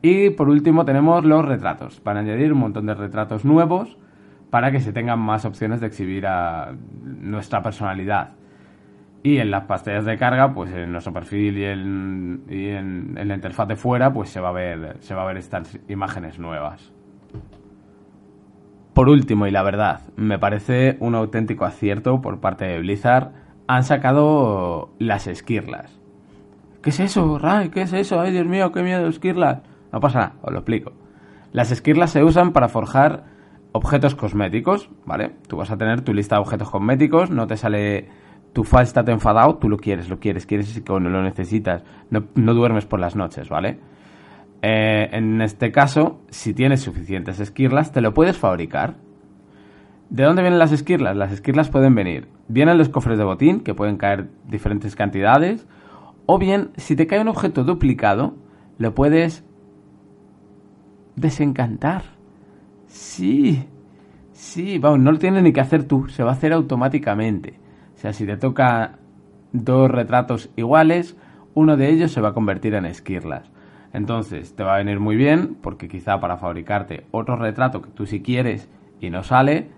Y 0.00 0.30
por 0.30 0.48
último 0.48 0.84
tenemos 0.84 1.24
los 1.24 1.44
retratos. 1.44 2.00
Van 2.02 2.16
a 2.16 2.20
añadir 2.20 2.52
un 2.52 2.60
montón 2.60 2.86
de 2.86 2.94
retratos 2.94 3.44
nuevos 3.44 3.98
para 4.50 4.70
que 4.70 4.80
se 4.80 4.92
tengan 4.92 5.18
más 5.18 5.44
opciones 5.44 5.80
de 5.80 5.86
exhibir 5.86 6.26
a 6.26 6.72
nuestra 7.02 7.62
personalidad. 7.62 8.32
Y 9.22 9.38
en 9.38 9.50
las 9.50 9.64
pastillas 9.64 10.04
de 10.04 10.16
carga, 10.16 10.54
pues 10.54 10.72
en 10.72 10.92
nuestro 10.92 11.12
perfil 11.12 11.58
y, 11.58 11.64
en, 11.64 13.14
la 13.14 13.34
interfaz 13.34 13.68
de 13.68 13.76
fuera, 13.76 14.12
pues 14.12 14.30
se 14.30 14.40
va 14.40 14.50
a 14.50 14.52
ver, 14.52 14.96
se 15.00 15.14
va 15.14 15.22
a 15.22 15.26
ver 15.26 15.36
estas 15.36 15.78
imágenes 15.88 16.38
nuevas. 16.38 16.92
Por 18.94 19.08
último, 19.08 19.46
y 19.46 19.50
la 19.50 19.62
verdad, 19.62 20.00
me 20.16 20.38
parece 20.38 20.96
un 21.00 21.14
auténtico 21.14 21.64
acierto 21.64 22.20
por 22.20 22.40
parte 22.40 22.64
de 22.64 22.78
Blizzard, 22.78 23.32
han 23.66 23.82
sacado 23.82 24.90
las 24.98 25.26
esquirlas. 25.26 26.00
¿Qué 26.82 26.90
es 26.90 27.00
eso, 27.00 27.38
Ray? 27.38 27.68
¿Qué 27.70 27.82
es 27.82 27.92
eso? 27.92 28.20
Ay, 28.20 28.32
Dios 28.32 28.46
mío, 28.46 28.72
qué 28.72 28.82
miedo, 28.82 29.06
esquirlas. 29.08 29.62
No 29.92 30.00
pasa 30.00 30.18
nada, 30.18 30.32
os 30.42 30.52
lo 30.52 30.58
explico. 30.58 30.92
Las 31.52 31.70
esquirlas 31.70 32.10
se 32.10 32.22
usan 32.22 32.52
para 32.52 32.68
forjar 32.68 33.24
objetos 33.78 34.14
cosméticos, 34.14 34.90
¿vale? 35.06 35.36
Tú 35.46 35.56
vas 35.56 35.70
a 35.70 35.76
tener 35.76 36.00
tu 36.02 36.12
lista 36.12 36.36
de 36.36 36.42
objetos 36.42 36.68
cosméticos, 36.68 37.30
no 37.30 37.46
te 37.46 37.56
sale 37.56 38.08
tu 38.52 38.64
falsta 38.64 39.04
enfadado, 39.06 39.56
tú 39.56 39.68
lo 39.68 39.76
quieres, 39.76 40.08
lo 40.08 40.18
quieres, 40.18 40.46
quieres 40.46 40.82
cuando 40.86 41.10
lo 41.10 41.22
necesitas, 41.22 41.84
no, 42.10 42.24
no 42.34 42.54
duermes 42.54 42.86
por 42.86 42.98
las 42.98 43.14
noches, 43.14 43.48
¿vale? 43.48 43.78
Eh, 44.62 45.08
en 45.12 45.40
este 45.40 45.70
caso, 45.70 46.20
si 46.28 46.54
tienes 46.54 46.80
suficientes 46.80 47.38
esquirlas, 47.38 47.92
te 47.92 48.00
lo 48.00 48.12
puedes 48.12 48.36
fabricar. 48.36 48.96
¿De 50.10 50.24
dónde 50.24 50.42
vienen 50.42 50.58
las 50.58 50.72
esquirlas? 50.72 51.16
Las 51.16 51.32
esquirlas 51.32 51.68
pueden 51.68 51.94
venir 51.94 52.28
Vienen 52.48 52.78
los 52.78 52.88
cofres 52.88 53.18
de 53.18 53.24
botín, 53.24 53.60
que 53.60 53.74
pueden 53.74 53.98
caer 53.98 54.28
diferentes 54.48 54.96
cantidades, 54.96 55.66
o 56.26 56.38
bien, 56.38 56.70
si 56.76 56.96
te 56.96 57.06
cae 57.06 57.20
un 57.20 57.28
objeto 57.28 57.62
duplicado, 57.62 58.34
lo 58.78 58.94
puedes 58.94 59.44
desencantar. 61.14 62.17
Sí, 62.88 63.64
sí, 64.32 64.78
vamos, 64.78 64.98
no 64.98 65.12
lo 65.12 65.18
tienes 65.18 65.42
ni 65.42 65.52
que 65.52 65.60
hacer 65.60 65.84
tú, 65.84 66.08
se 66.08 66.24
va 66.24 66.30
a 66.30 66.34
hacer 66.34 66.52
automáticamente. 66.52 67.54
O 67.94 67.98
sea, 67.98 68.12
si 68.12 68.26
te 68.26 68.36
toca 68.36 68.98
dos 69.52 69.90
retratos 69.90 70.50
iguales, 70.56 71.16
uno 71.54 71.76
de 71.76 71.90
ellos 71.90 72.12
se 72.12 72.20
va 72.20 72.30
a 72.30 72.34
convertir 72.34 72.74
en 72.74 72.86
esquirlas. 72.86 73.50
Entonces 73.92 74.54
te 74.54 74.64
va 74.64 74.74
a 74.74 74.78
venir 74.78 75.00
muy 75.00 75.16
bien 75.16 75.56
porque 75.60 75.88
quizá 75.88 76.20
para 76.20 76.36
fabricarte 76.36 77.06
otro 77.10 77.36
retrato 77.36 77.82
que 77.82 77.90
tú 77.90 78.06
si 78.06 78.20
quieres 78.20 78.68
y 79.00 79.10
no 79.10 79.22
sale, 79.22 79.70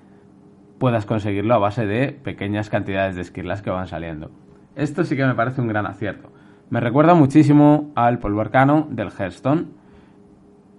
puedas 0.78 1.06
conseguirlo 1.06 1.54
a 1.54 1.58
base 1.58 1.86
de 1.86 2.12
pequeñas 2.12 2.70
cantidades 2.70 3.16
de 3.16 3.22
esquirlas 3.22 3.62
que 3.62 3.70
van 3.70 3.86
saliendo. 3.86 4.30
Esto 4.76 5.04
sí 5.04 5.16
que 5.16 5.26
me 5.26 5.34
parece 5.34 5.60
un 5.60 5.68
gran 5.68 5.86
acierto. 5.86 6.32
Me 6.70 6.80
recuerda 6.80 7.14
muchísimo 7.14 7.90
al 7.94 8.18
polvo 8.18 8.40
arcano 8.40 8.86
del 8.90 9.10
Hearthstone. 9.10 9.66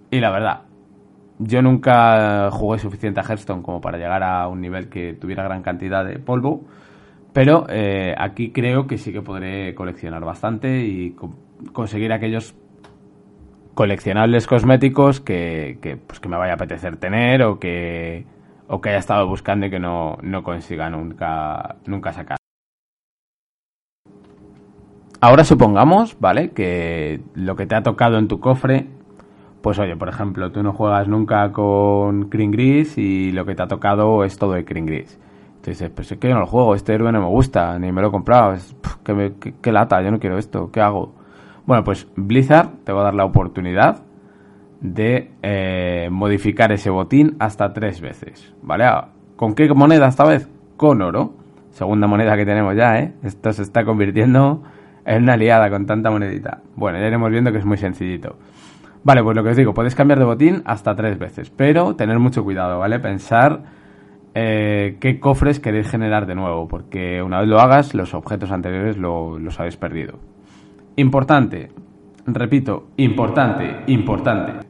Y 0.10 0.20
la 0.20 0.32
verdad, 0.32 0.62
yo 1.44 1.62
nunca 1.62 2.50
jugué 2.52 2.80
suficiente 2.80 3.20
a 3.20 3.24
Hearthstone 3.24 3.62
como 3.62 3.82
para 3.82 3.98
llegar 3.98 4.24
a 4.24 4.48
un 4.48 4.62
nivel 4.62 4.90
que 4.90 5.14
tuviera 5.14 5.44
gran 5.44 5.62
cantidad 5.62 6.06
de 6.06 6.20
polvo. 6.20 6.66
Pero 7.34 7.66
eh, 7.70 8.14
aquí 8.18 8.52
creo 8.52 8.88
que 8.88 8.98
sí 8.98 9.14
que 9.14 9.22
podré 9.22 9.74
coleccionar 9.74 10.24
bastante 10.24 10.86
y 10.86 11.16
conseguir 11.72 12.12
aquellos 12.12 12.56
coleccionables 13.74 14.48
cosméticos 14.48 15.22
que, 15.22 16.00
pues 16.06 16.20
que 16.20 16.28
me 16.30 16.38
vaya 16.38 16.54
a 16.54 16.56
apetecer 16.56 16.98
tener 16.98 17.44
o 17.44 17.58
que, 17.58 18.26
o 18.68 18.82
que 18.82 18.90
haya 18.90 19.00
estado 19.00 19.28
buscando 19.28 19.66
y 19.66 19.70
que 19.70 19.80
no, 19.80 20.18
no 20.22 20.44
consiga 20.44 20.90
nunca, 20.90 21.78
nunca 21.86 22.12
sacar. 22.12 22.38
Ahora 25.22 25.44
supongamos, 25.44 26.20
¿vale? 26.20 26.50
Que 26.50 27.22
lo 27.36 27.56
que 27.56 27.68
te 27.68 27.76
ha 27.76 27.84
tocado 27.84 28.18
en 28.18 28.28
tu 28.28 28.40
cofre, 28.40 28.88
pues 29.62 29.78
oye, 29.80 29.96
por 29.96 30.10
ejemplo, 30.10 30.52
tú 30.52 30.64
no 30.64 30.74
juegas 30.74 31.08
nunca 31.08 31.52
con 31.52 32.30
Green 32.30 32.52
Gris 32.52 32.98
y 32.98 33.32
lo 33.32 33.46
que 33.46 33.56
te 33.56 33.64
ha 33.64 33.68
tocado 33.68 34.24
es 34.24 34.38
todo 34.38 34.54
de 34.54 34.64
Green 34.64 34.86
Gris. 34.86 35.20
Entonces 35.58 35.92
pues 35.92 36.12
es 36.12 36.18
que 36.18 36.28
yo 36.28 36.34
no 36.34 36.42
lo 36.42 36.48
juego, 36.48 36.74
este 36.74 36.94
héroe 36.94 37.12
no 37.12 37.22
me 37.22 37.28
gusta, 37.28 37.78
ni 37.78 37.92
me 37.92 38.02
lo 38.02 38.08
he 38.08 38.12
comprado, 38.12 38.54
es, 38.54 38.76
que, 39.62 39.72
lata, 39.72 40.02
yo 40.02 40.10
no 40.10 40.20
quiero 40.20 40.40
esto, 40.40 40.72
¿qué 40.72 40.82
hago? 40.82 41.14
Bueno, 41.68 41.84
pues 41.84 42.08
Blizzard 42.16 42.70
te 42.84 42.92
va 42.92 43.02
a 43.02 43.04
dar 43.04 43.14
la 43.14 43.26
oportunidad 43.26 44.02
de 44.80 45.30
eh, 45.44 46.10
modificar 46.12 46.72
ese 46.72 46.90
botín 46.90 47.36
hasta 47.38 47.74
tres 47.74 48.02
veces, 48.02 48.54
¿vale? 48.64 48.86
Ah, 48.86 49.10
¿Con 49.36 49.54
qué 49.54 49.72
moneda 49.72 50.08
esta 50.08 50.24
vez? 50.24 50.50
Con 50.78 51.02
oro. 51.04 51.34
Segunda 51.70 52.08
moneda 52.08 52.36
que 52.36 52.46
tenemos 52.46 52.76
ya, 52.76 53.00
¿eh? 53.00 53.14
Esto 53.24 53.54
se 53.54 53.62
está 53.62 53.86
convirtiendo 53.86 54.64
en 55.06 55.24
una 55.24 55.38
liada 55.38 55.70
con 55.70 55.86
tanta 55.86 56.10
monedita. 56.10 56.62
Bueno, 56.76 57.00
ya 57.00 57.08
iremos 57.08 57.30
viendo 57.32 57.52
que 57.52 57.60
es 57.60 57.66
muy 57.66 57.78
sencillito. 57.78 58.36
Vale, 59.04 59.24
pues 59.24 59.36
lo 59.36 59.44
que 59.44 59.50
os 59.50 59.58
digo, 59.58 59.74
puedes 59.74 59.96
cambiar 59.96 60.20
de 60.20 60.26
botín 60.26 60.62
hasta 60.66 60.96
tres 60.96 61.18
veces, 61.18 61.50
pero 61.50 61.96
tener 61.96 62.20
mucho 62.20 62.44
cuidado, 62.44 62.78
¿vale? 62.78 63.00
Pensar 63.00 63.64
eh, 64.36 64.98
qué 65.00 65.20
cofres 65.20 65.60
queréis 65.60 65.90
generar 65.90 66.28
de 66.28 66.36
nuevo, 66.36 66.68
porque 66.68 67.22
una 67.24 67.40
vez 67.40 67.50
lo 67.50 67.60
hagas, 67.60 67.96
los 67.96 68.14
objetos 68.14 68.52
anteriores 68.52 68.98
los 68.98 69.60
habéis 69.60 69.76
perdido. 69.76 70.20
Importante, 70.98 71.72
repito, 72.28 72.90
importante, 72.98 73.84
importante. 73.88 74.68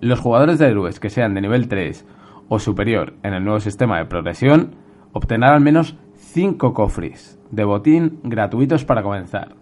Los 0.00 0.18
jugadores 0.18 0.58
de 0.58 0.68
héroes 0.68 0.98
que 0.98 1.10
sean 1.10 1.34
de 1.34 1.42
nivel 1.42 1.68
3 1.68 2.06
o 2.48 2.58
superior 2.58 3.14
en 3.22 3.34
el 3.34 3.44
nuevo 3.44 3.60
sistema 3.60 3.98
de 3.98 4.06
progresión 4.06 4.76
obtendrán 5.12 5.52
al 5.52 5.60
menos 5.60 5.96
5 6.14 6.72
cofres 6.72 7.38
de 7.50 7.64
botín 7.64 8.20
gratuitos 8.22 8.84
para 8.84 9.02
comenzar, 9.02 9.56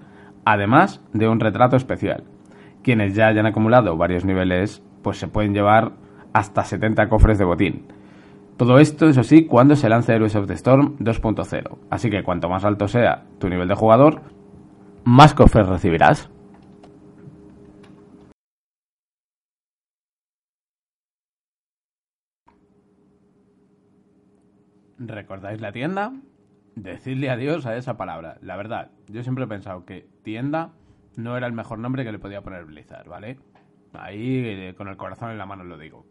además 0.44 1.02
de 1.12 1.28
un 1.28 1.40
retrato 1.40 1.76
especial. 1.76 2.24
Quienes 2.82 3.14
ya 3.14 3.28
hayan 3.28 3.46
acumulado 3.46 3.96
varios 3.96 4.24
niveles, 4.24 4.82
pues 5.02 5.18
se 5.18 5.28
pueden 5.28 5.54
llevar 5.54 5.92
hasta 6.32 6.64
70 6.64 7.08
cofres 7.08 7.38
de 7.38 7.44
botín. 7.44 7.86
Todo 8.56 8.78
esto, 8.78 9.08
eso 9.08 9.22
sí, 9.22 9.46
cuando 9.46 9.76
se 9.76 9.88
lance 9.88 10.12
Heroes 10.12 10.36
of 10.36 10.46
the 10.46 10.54
Storm 10.54 10.96
2.0. 10.98 11.78
Así 11.90 12.10
que 12.10 12.22
cuanto 12.22 12.48
más 12.48 12.64
alto 12.64 12.88
sea 12.88 13.24
tu 13.38 13.48
nivel 13.48 13.68
de 13.68 13.74
jugador, 13.74 14.22
más 15.04 15.34
cofres 15.34 15.66
recibirás. 15.68 16.30
¿Recordáis 24.98 25.60
la 25.60 25.72
tienda? 25.72 26.12
decirle 26.74 27.30
adiós 27.30 27.66
a 27.66 27.76
esa 27.76 27.96
palabra. 27.96 28.38
La 28.40 28.56
verdad, 28.56 28.90
yo 29.08 29.22
siempre 29.22 29.44
he 29.44 29.48
pensado 29.48 29.84
que 29.84 30.08
tienda 30.22 30.72
no 31.16 31.36
era 31.36 31.46
el 31.46 31.52
mejor 31.52 31.78
nombre 31.78 32.04
que 32.04 32.12
le 32.12 32.18
podía 32.18 32.42
poner 32.42 32.64
Blizzard, 32.64 33.08
¿vale? 33.08 33.38
Ahí 33.92 34.42
eh, 34.44 34.74
con 34.76 34.88
el 34.88 34.96
corazón 34.96 35.30
en 35.30 35.38
la 35.38 35.46
mano 35.46 35.64
lo 35.64 35.78
digo. 35.78 36.06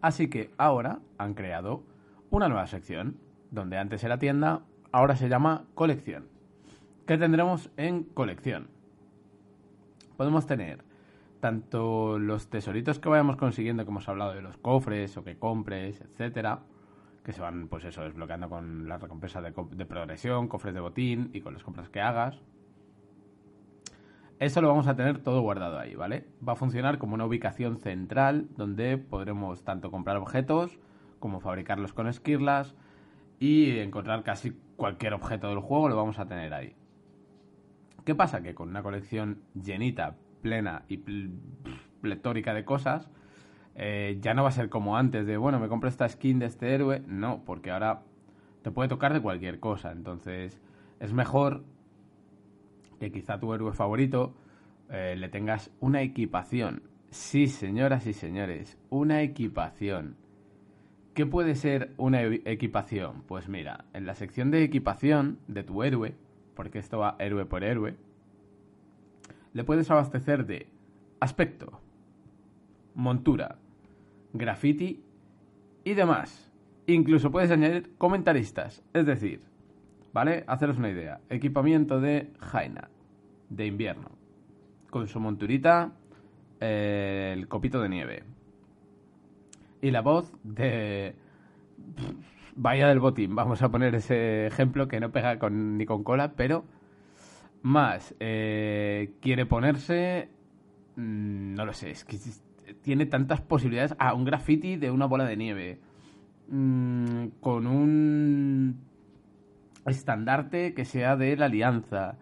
Así 0.00 0.28
que 0.28 0.50
ahora 0.58 1.00
han 1.18 1.34
creado 1.34 1.82
una 2.30 2.48
nueva 2.48 2.66
sección, 2.66 3.16
donde 3.50 3.78
antes 3.78 4.04
era 4.04 4.18
tienda, 4.18 4.62
ahora 4.92 5.16
se 5.16 5.28
llama 5.28 5.64
colección. 5.74 6.28
¿Qué 7.06 7.18
tendremos 7.18 7.70
en 7.76 8.04
colección? 8.04 8.68
Podemos 10.16 10.46
tener 10.46 10.84
tanto 11.40 12.18
los 12.18 12.48
tesoritos 12.48 12.98
que 12.98 13.08
vayamos 13.08 13.36
consiguiendo, 13.36 13.84
que 13.84 13.90
hemos 13.90 14.08
hablado 14.08 14.34
de 14.34 14.42
los 14.42 14.56
cofres 14.56 15.16
o 15.16 15.24
que 15.24 15.38
compres, 15.38 16.00
etcétera, 16.00 16.60
que 17.22 17.32
se 17.32 17.40
van, 17.40 17.68
pues 17.68 17.84
eso, 17.84 18.02
desbloqueando 18.02 18.48
con 18.48 18.88
la 18.88 18.98
recompensa 18.98 19.40
de, 19.40 19.52
de 19.70 19.86
progresión, 19.86 20.48
cofres 20.48 20.74
de 20.74 20.80
botín 20.80 21.30
y 21.32 21.40
con 21.40 21.54
las 21.54 21.62
compras 21.62 21.88
que 21.88 22.00
hagas. 22.00 22.40
Esto 24.40 24.60
lo 24.60 24.68
vamos 24.68 24.88
a 24.88 24.96
tener 24.96 25.18
todo 25.18 25.40
guardado 25.42 25.78
ahí, 25.78 25.94
¿vale? 25.94 26.26
Va 26.46 26.54
a 26.54 26.56
funcionar 26.56 26.98
como 26.98 27.14
una 27.14 27.24
ubicación 27.24 27.76
central 27.78 28.48
donde 28.56 28.98
podremos 28.98 29.62
tanto 29.64 29.90
comprar 29.90 30.16
objetos 30.16 30.78
como 31.20 31.40
fabricarlos 31.40 31.92
con 31.92 32.08
esquirlas 32.08 32.74
y 33.38 33.78
encontrar 33.78 34.24
casi 34.24 34.52
cualquier 34.76 35.14
objeto 35.14 35.48
del 35.48 35.60
juego 35.60 35.88
lo 35.88 35.96
vamos 35.96 36.18
a 36.18 36.26
tener 36.26 36.52
ahí. 36.52 36.74
¿Qué 38.04 38.14
pasa? 38.14 38.42
Que 38.42 38.54
con 38.54 38.68
una 38.68 38.82
colección 38.82 39.40
llenita, 39.54 40.16
plena 40.42 40.82
y 40.88 40.98
pletórica 42.02 42.52
de 42.52 42.64
cosas, 42.64 43.08
eh, 43.76 44.18
ya 44.20 44.34
no 44.34 44.42
va 44.42 44.50
a 44.50 44.52
ser 44.52 44.68
como 44.68 44.96
antes 44.96 45.26
de, 45.26 45.36
bueno, 45.36 45.58
me 45.58 45.68
compro 45.68 45.88
esta 45.88 46.08
skin 46.08 46.38
de 46.38 46.46
este 46.46 46.74
héroe. 46.74 47.02
No, 47.06 47.42
porque 47.46 47.70
ahora 47.70 48.02
te 48.62 48.70
puede 48.70 48.88
tocar 48.88 49.14
de 49.14 49.22
cualquier 49.22 49.60
cosa. 49.60 49.92
Entonces, 49.92 50.60
es 51.00 51.12
mejor 51.12 51.64
que 52.98 53.12
quizá 53.12 53.38
tu 53.38 53.52
héroe 53.54 53.72
favorito 53.72 54.34
eh, 54.90 55.16
le 55.16 55.28
tengas 55.28 55.70
una 55.80 56.02
equipación. 56.02 56.82
Sí, 57.10 57.46
señoras 57.46 58.06
y 58.06 58.12
señores, 58.12 58.78
una 58.90 59.22
equipación. 59.22 60.16
¿Qué 61.14 61.26
puede 61.26 61.54
ser 61.54 61.94
una 61.96 62.22
equipación? 62.22 63.22
Pues 63.28 63.48
mira, 63.48 63.84
en 63.92 64.04
la 64.04 64.14
sección 64.14 64.50
de 64.50 64.64
equipación 64.64 65.38
de 65.46 65.62
tu 65.62 65.82
héroe, 65.84 66.16
porque 66.56 66.80
esto 66.80 66.98
va 66.98 67.16
héroe 67.20 67.46
por 67.46 67.62
héroe, 67.62 67.96
le 69.52 69.62
puedes 69.62 69.90
abastecer 69.90 70.44
de 70.44 70.66
aspecto, 71.20 71.80
montura, 72.94 73.58
graffiti 74.32 75.04
y 75.84 75.94
demás. 75.94 76.50
Incluso 76.86 77.30
puedes 77.30 77.50
añadir 77.50 77.94
comentaristas, 77.96 78.82
es 78.92 79.06
decir, 79.06 79.40
¿vale? 80.14 80.44
Haceros 80.46 80.78
una 80.78 80.90
idea. 80.90 81.20
Equipamiento 81.28 82.00
de 82.00 82.30
Jaina, 82.38 82.88
de 83.50 83.66
invierno, 83.66 84.12
con 84.88 85.08
su 85.08 85.20
monturita, 85.20 85.92
eh, 86.60 87.34
el 87.36 87.48
copito 87.48 87.82
de 87.82 87.88
nieve. 87.90 88.22
Y 89.82 89.90
la 89.90 90.00
voz 90.00 90.32
de... 90.44 91.16
Vaya 92.56 92.86
del 92.86 93.00
botín, 93.00 93.34
vamos 93.34 93.60
a 93.62 93.68
poner 93.68 93.96
ese 93.96 94.46
ejemplo 94.46 94.86
que 94.86 95.00
no 95.00 95.10
pega 95.10 95.40
con, 95.40 95.76
ni 95.76 95.84
con 95.84 96.04
cola, 96.04 96.34
pero 96.36 96.64
más 97.62 98.14
eh, 98.20 99.14
quiere 99.20 99.44
ponerse... 99.44 100.28
Mm, 100.94 101.54
no 101.54 101.66
lo 101.66 101.72
sé, 101.72 101.90
es 101.90 102.04
que 102.04 102.16
tiene 102.82 103.06
tantas 103.06 103.40
posibilidades. 103.40 103.96
Ah, 103.98 104.14
un 104.14 104.24
graffiti 104.24 104.76
de 104.76 104.92
una 104.92 105.06
bola 105.06 105.24
de 105.24 105.36
nieve. 105.36 105.80
Mm, 106.48 107.26
con 107.40 107.66
un 107.66 108.93
estandarte 109.86 110.74
que 110.74 110.84
sea 110.84 111.16
de 111.16 111.36
la 111.36 111.46
alianza. 111.46 112.16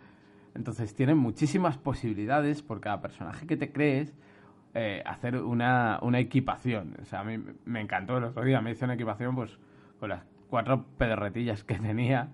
Entonces 0.54 0.94
tiene 0.94 1.14
muchísimas 1.14 1.78
posibilidades 1.78 2.62
por 2.62 2.80
cada 2.80 3.00
personaje 3.00 3.46
que 3.46 3.56
te 3.56 3.72
crees 3.72 4.14
eh, 4.74 5.02
hacer 5.06 5.36
una, 5.36 5.98
una, 6.02 6.18
equipación. 6.18 6.96
O 7.00 7.04
sea, 7.04 7.20
a 7.20 7.24
mí 7.24 7.38
me 7.64 7.80
encantó 7.80 8.18
el 8.18 8.24
otro 8.24 8.44
día, 8.44 8.60
me 8.60 8.70
hice 8.70 8.84
una 8.84 8.94
equipación 8.94 9.34
pues 9.34 9.58
con 10.00 10.08
las 10.10 10.24
cuatro 10.48 10.86
pedretillas 10.98 11.64
que 11.64 11.78
tenía. 11.78 12.30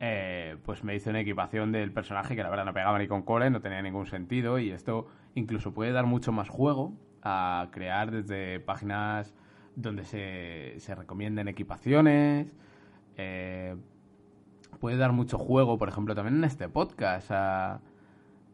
Eh, 0.00 0.56
pues 0.64 0.84
me 0.84 0.94
hice 0.94 1.10
una 1.10 1.20
equipación 1.20 1.72
del 1.72 1.92
personaje 1.92 2.34
que 2.36 2.42
la 2.42 2.50
verdad 2.50 2.64
no 2.64 2.74
pegaba 2.74 2.98
ni 2.98 3.06
con 3.06 3.22
cola, 3.22 3.48
no 3.50 3.60
tenía 3.60 3.80
ningún 3.80 4.06
sentido 4.06 4.58
y 4.58 4.70
esto 4.70 5.06
incluso 5.34 5.72
puede 5.72 5.92
dar 5.92 6.04
mucho 6.04 6.32
más 6.32 6.48
juego 6.48 6.92
a 7.22 7.68
crear 7.70 8.10
desde 8.10 8.60
páginas 8.60 9.34
donde 9.76 10.04
se, 10.04 10.74
se 10.78 10.94
recomienden 10.94 11.48
equipaciones. 11.48 12.54
Eh, 13.16 13.76
puede 14.84 14.98
dar 14.98 15.12
mucho 15.12 15.38
juego, 15.38 15.78
por 15.78 15.88
ejemplo, 15.88 16.14
también 16.14 16.36
en 16.36 16.44
este 16.44 16.68
podcast, 16.68 17.30
a, 17.30 17.80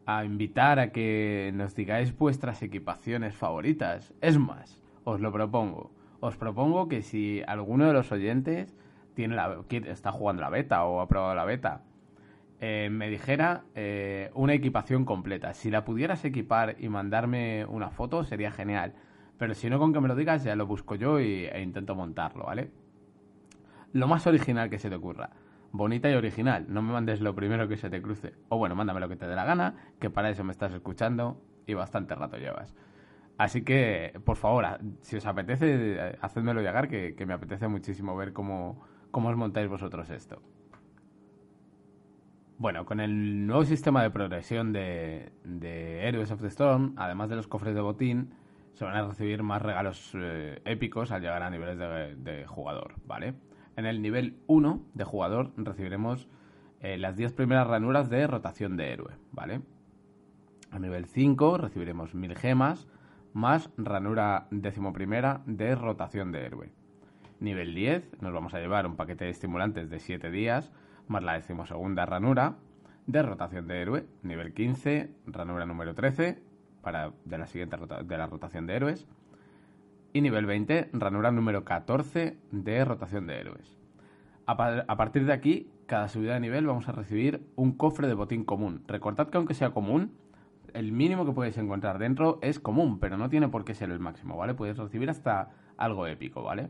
a 0.05 0.23
invitar 0.23 0.79
a 0.79 0.93
que 0.93 1.51
nos 1.53 1.75
digáis 1.75 2.17
vuestras 2.17 2.63
equipaciones 2.63 3.35
favoritas. 3.35 4.13
Es 4.21 4.39
más, 4.39 4.81
os 5.03 5.19
lo 5.19 5.29
propongo. 5.33 5.91
Os 6.21 6.37
propongo 6.37 6.87
que 6.87 7.01
si 7.01 7.41
alguno 7.45 7.85
de 7.85 7.91
los 7.91 8.13
oyentes 8.13 8.73
tiene 9.13 9.35
la, 9.35 9.57
está 9.89 10.13
jugando 10.13 10.41
la 10.41 10.49
beta 10.49 10.85
o 10.85 11.01
ha 11.01 11.09
probado 11.09 11.35
la 11.35 11.43
beta, 11.43 11.81
eh, 12.61 12.87
me 12.89 13.09
dijera 13.09 13.65
eh, 13.75 14.31
una 14.33 14.53
equipación 14.53 15.03
completa. 15.03 15.53
Si 15.53 15.69
la 15.69 15.83
pudieras 15.83 16.23
equipar 16.23 16.77
y 16.79 16.87
mandarme 16.87 17.65
una 17.65 17.89
foto, 17.89 18.23
sería 18.23 18.51
genial. 18.51 18.93
Pero 19.37 19.53
si 19.53 19.69
no, 19.69 19.79
con 19.79 19.91
que 19.91 19.99
me 19.99 20.07
lo 20.07 20.15
digas, 20.15 20.45
ya 20.45 20.55
lo 20.55 20.65
busco 20.65 20.95
yo 20.95 21.19
y, 21.19 21.47
e 21.47 21.61
intento 21.61 21.93
montarlo, 21.93 22.45
¿vale? 22.45 22.71
Lo 23.91 24.07
más 24.07 24.25
original 24.27 24.69
que 24.69 24.79
se 24.79 24.89
te 24.89 24.95
ocurra. 24.95 25.31
Bonita 25.71 26.09
y 26.09 26.15
original. 26.15 26.65
No 26.67 26.81
me 26.81 26.91
mandes 26.91 27.21
lo 27.21 27.35
primero 27.35 27.67
que 27.67 27.77
se 27.77 27.89
te 27.89 28.01
cruce. 28.01 28.33
O 28.49 28.57
bueno, 28.57 28.75
mándame 28.75 28.99
lo 28.99 29.09
que 29.09 29.15
te 29.15 29.27
dé 29.27 29.35
la 29.35 29.45
gana, 29.45 29.75
que 29.99 30.09
para 30.09 30.29
eso 30.29 30.43
me 30.43 30.51
estás 30.51 30.73
escuchando 30.73 31.41
y 31.65 31.73
bastante 31.73 32.15
rato 32.15 32.37
llevas. 32.37 32.75
Así 33.37 33.63
que, 33.63 34.19
por 34.25 34.37
favor, 34.37 34.65
si 35.01 35.15
os 35.15 35.25
apetece, 35.25 35.67
eh, 35.69 36.17
hacedmelo 36.21 36.61
llegar, 36.61 36.87
que, 36.87 37.15
que 37.15 37.25
me 37.25 37.33
apetece 37.33 37.67
muchísimo 37.67 38.15
ver 38.15 38.33
cómo, 38.33 38.85
cómo 39.09 39.29
os 39.29 39.35
montáis 39.35 39.67
vosotros 39.67 40.09
esto. 40.09 40.41
Bueno, 42.61 42.85
con 42.85 42.99
el 42.99 43.47
nuevo 43.47 43.65
sistema 43.65 44.03
de 44.03 44.11
progresión 44.11 44.71
de, 44.71 45.31
de 45.43 46.07
Heroes 46.07 46.29
of 46.31 46.41
the 46.41 46.47
Storm, 46.47 46.93
además 46.95 47.29
de 47.29 47.37
los 47.37 47.47
cofres 47.47 47.73
de 47.73 47.81
botín, 47.81 48.35
se 48.73 48.85
van 48.85 48.95
a 48.95 49.07
recibir 49.07 49.41
más 49.41 49.61
regalos 49.61 50.11
eh, 50.13 50.61
épicos 50.65 51.11
al 51.11 51.21
llegar 51.21 51.41
a 51.41 51.49
niveles 51.49 51.77
de, 51.77 52.45
jugador, 52.45 52.93
¿vale? 53.05 53.33
En 53.75 53.85
el 53.85 54.01
nivel 54.01 54.37
1 54.47 54.81
de 54.93 55.03
jugador 55.03 55.51
recibiremos 55.57 56.27
eh, 56.81 56.97
las 56.97 57.15
10 57.15 57.33
primeras 57.33 57.67
ranuras 57.67 58.09
de 58.09 58.27
rotación 58.27 58.77
de 58.77 58.91
héroe, 58.91 59.13
¿vale? 59.31 59.61
A 60.71 60.79
nivel 60.79 61.05
5 61.05 61.57
recibiremos 61.57 62.15
1000 62.15 62.35
gemas 62.35 62.87
más 63.33 63.69
ranura 63.77 64.47
decimoprimera 64.51 65.41
de 65.45 65.75
rotación 65.75 66.31
de 66.31 66.45
héroe. 66.45 66.71
Nivel 67.39 67.73
10 67.73 68.21
nos 68.21 68.33
vamos 68.33 68.53
a 68.53 68.59
llevar 68.59 68.85
un 68.85 68.95
paquete 68.95 69.25
de 69.25 69.31
estimulantes 69.31 69.89
de 69.89 69.99
7 69.99 70.31
días 70.31 70.71
más 71.07 71.23
la 71.23 71.33
decimosegunda 71.33 72.05
ranura 72.05 72.55
de 73.07 73.21
rotación 73.21 73.67
de 73.67 73.81
héroe, 73.81 74.05
nivel 74.23 74.53
15, 74.53 75.13
ranura 75.25 75.65
número 75.65 75.93
13, 75.93 76.41
para 76.81 77.11
de 77.25 77.37
la 77.37 77.47
siguiente 77.47 77.77
de 77.77 78.17
la 78.17 78.27
rotación 78.27 78.67
de 78.67 78.75
héroes, 78.75 79.07
y 80.13 80.21
nivel 80.21 80.45
20, 80.45 80.89
ranura 80.93 81.31
número 81.31 81.63
14 81.63 82.37
de 82.51 82.85
rotación 82.85 83.27
de 83.27 83.39
héroes. 83.39 83.77
A, 84.45 84.97
partir 84.97 85.25
de 85.25 85.33
aquí, 85.33 85.69
cada 85.85 86.09
subida 86.09 86.33
de 86.33 86.39
nivel 86.41 86.65
vamos 86.65 86.89
a 86.89 86.91
recibir 86.91 87.47
un 87.55 87.71
cofre 87.71 88.07
de 88.07 88.13
botín 88.13 88.43
común. 88.43 88.83
Recordad 88.87 89.29
que 89.29 89.37
aunque 89.37 89.53
sea 89.53 89.71
común, 89.71 90.11
el 90.73 90.91
mínimo 90.91 91.25
que 91.25 91.31
podéis 91.31 91.57
encontrar 91.57 91.99
dentro 91.99 92.39
es 92.41 92.59
común, 92.59 92.99
pero 92.99 93.17
no 93.17 93.29
tiene 93.29 93.47
por 93.47 93.63
qué 93.63 93.73
ser 93.73 93.91
el 93.91 93.99
máximo, 93.99 94.35
¿vale? 94.35 94.53
Puedes 94.53 94.77
recibir 94.77 95.09
hasta 95.09 95.51
algo 95.77 96.07
épico, 96.07 96.43
¿vale? 96.43 96.69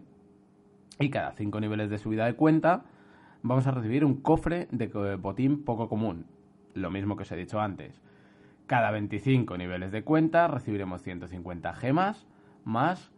Y 1.00 1.10
cada 1.10 1.32
5 1.32 1.60
niveles 1.60 1.90
de 1.90 1.98
subida 1.98 2.26
de 2.26 2.36
cuenta 2.36 2.84
vamos 3.42 3.66
a 3.66 3.72
recibir 3.72 4.06
un 4.06 4.22
cofre 4.22 4.68
de 4.72 5.16
botín 5.16 5.64
poco 5.64 5.90
común. 5.90 6.26
Lo 6.76 6.92
mismo 6.92 7.16
que 7.16 7.24
os 7.24 7.32
he 7.32 7.36
dicho 7.36 7.60
antes. 7.60 8.02
Cada 8.68 8.92
25 8.92 9.58
niveles 9.58 9.92
de 9.92 10.04
cuenta 10.04 10.48
recibiremos 10.48 11.02
150 11.02 11.74
gemas 11.74 12.28
más 12.64 13.12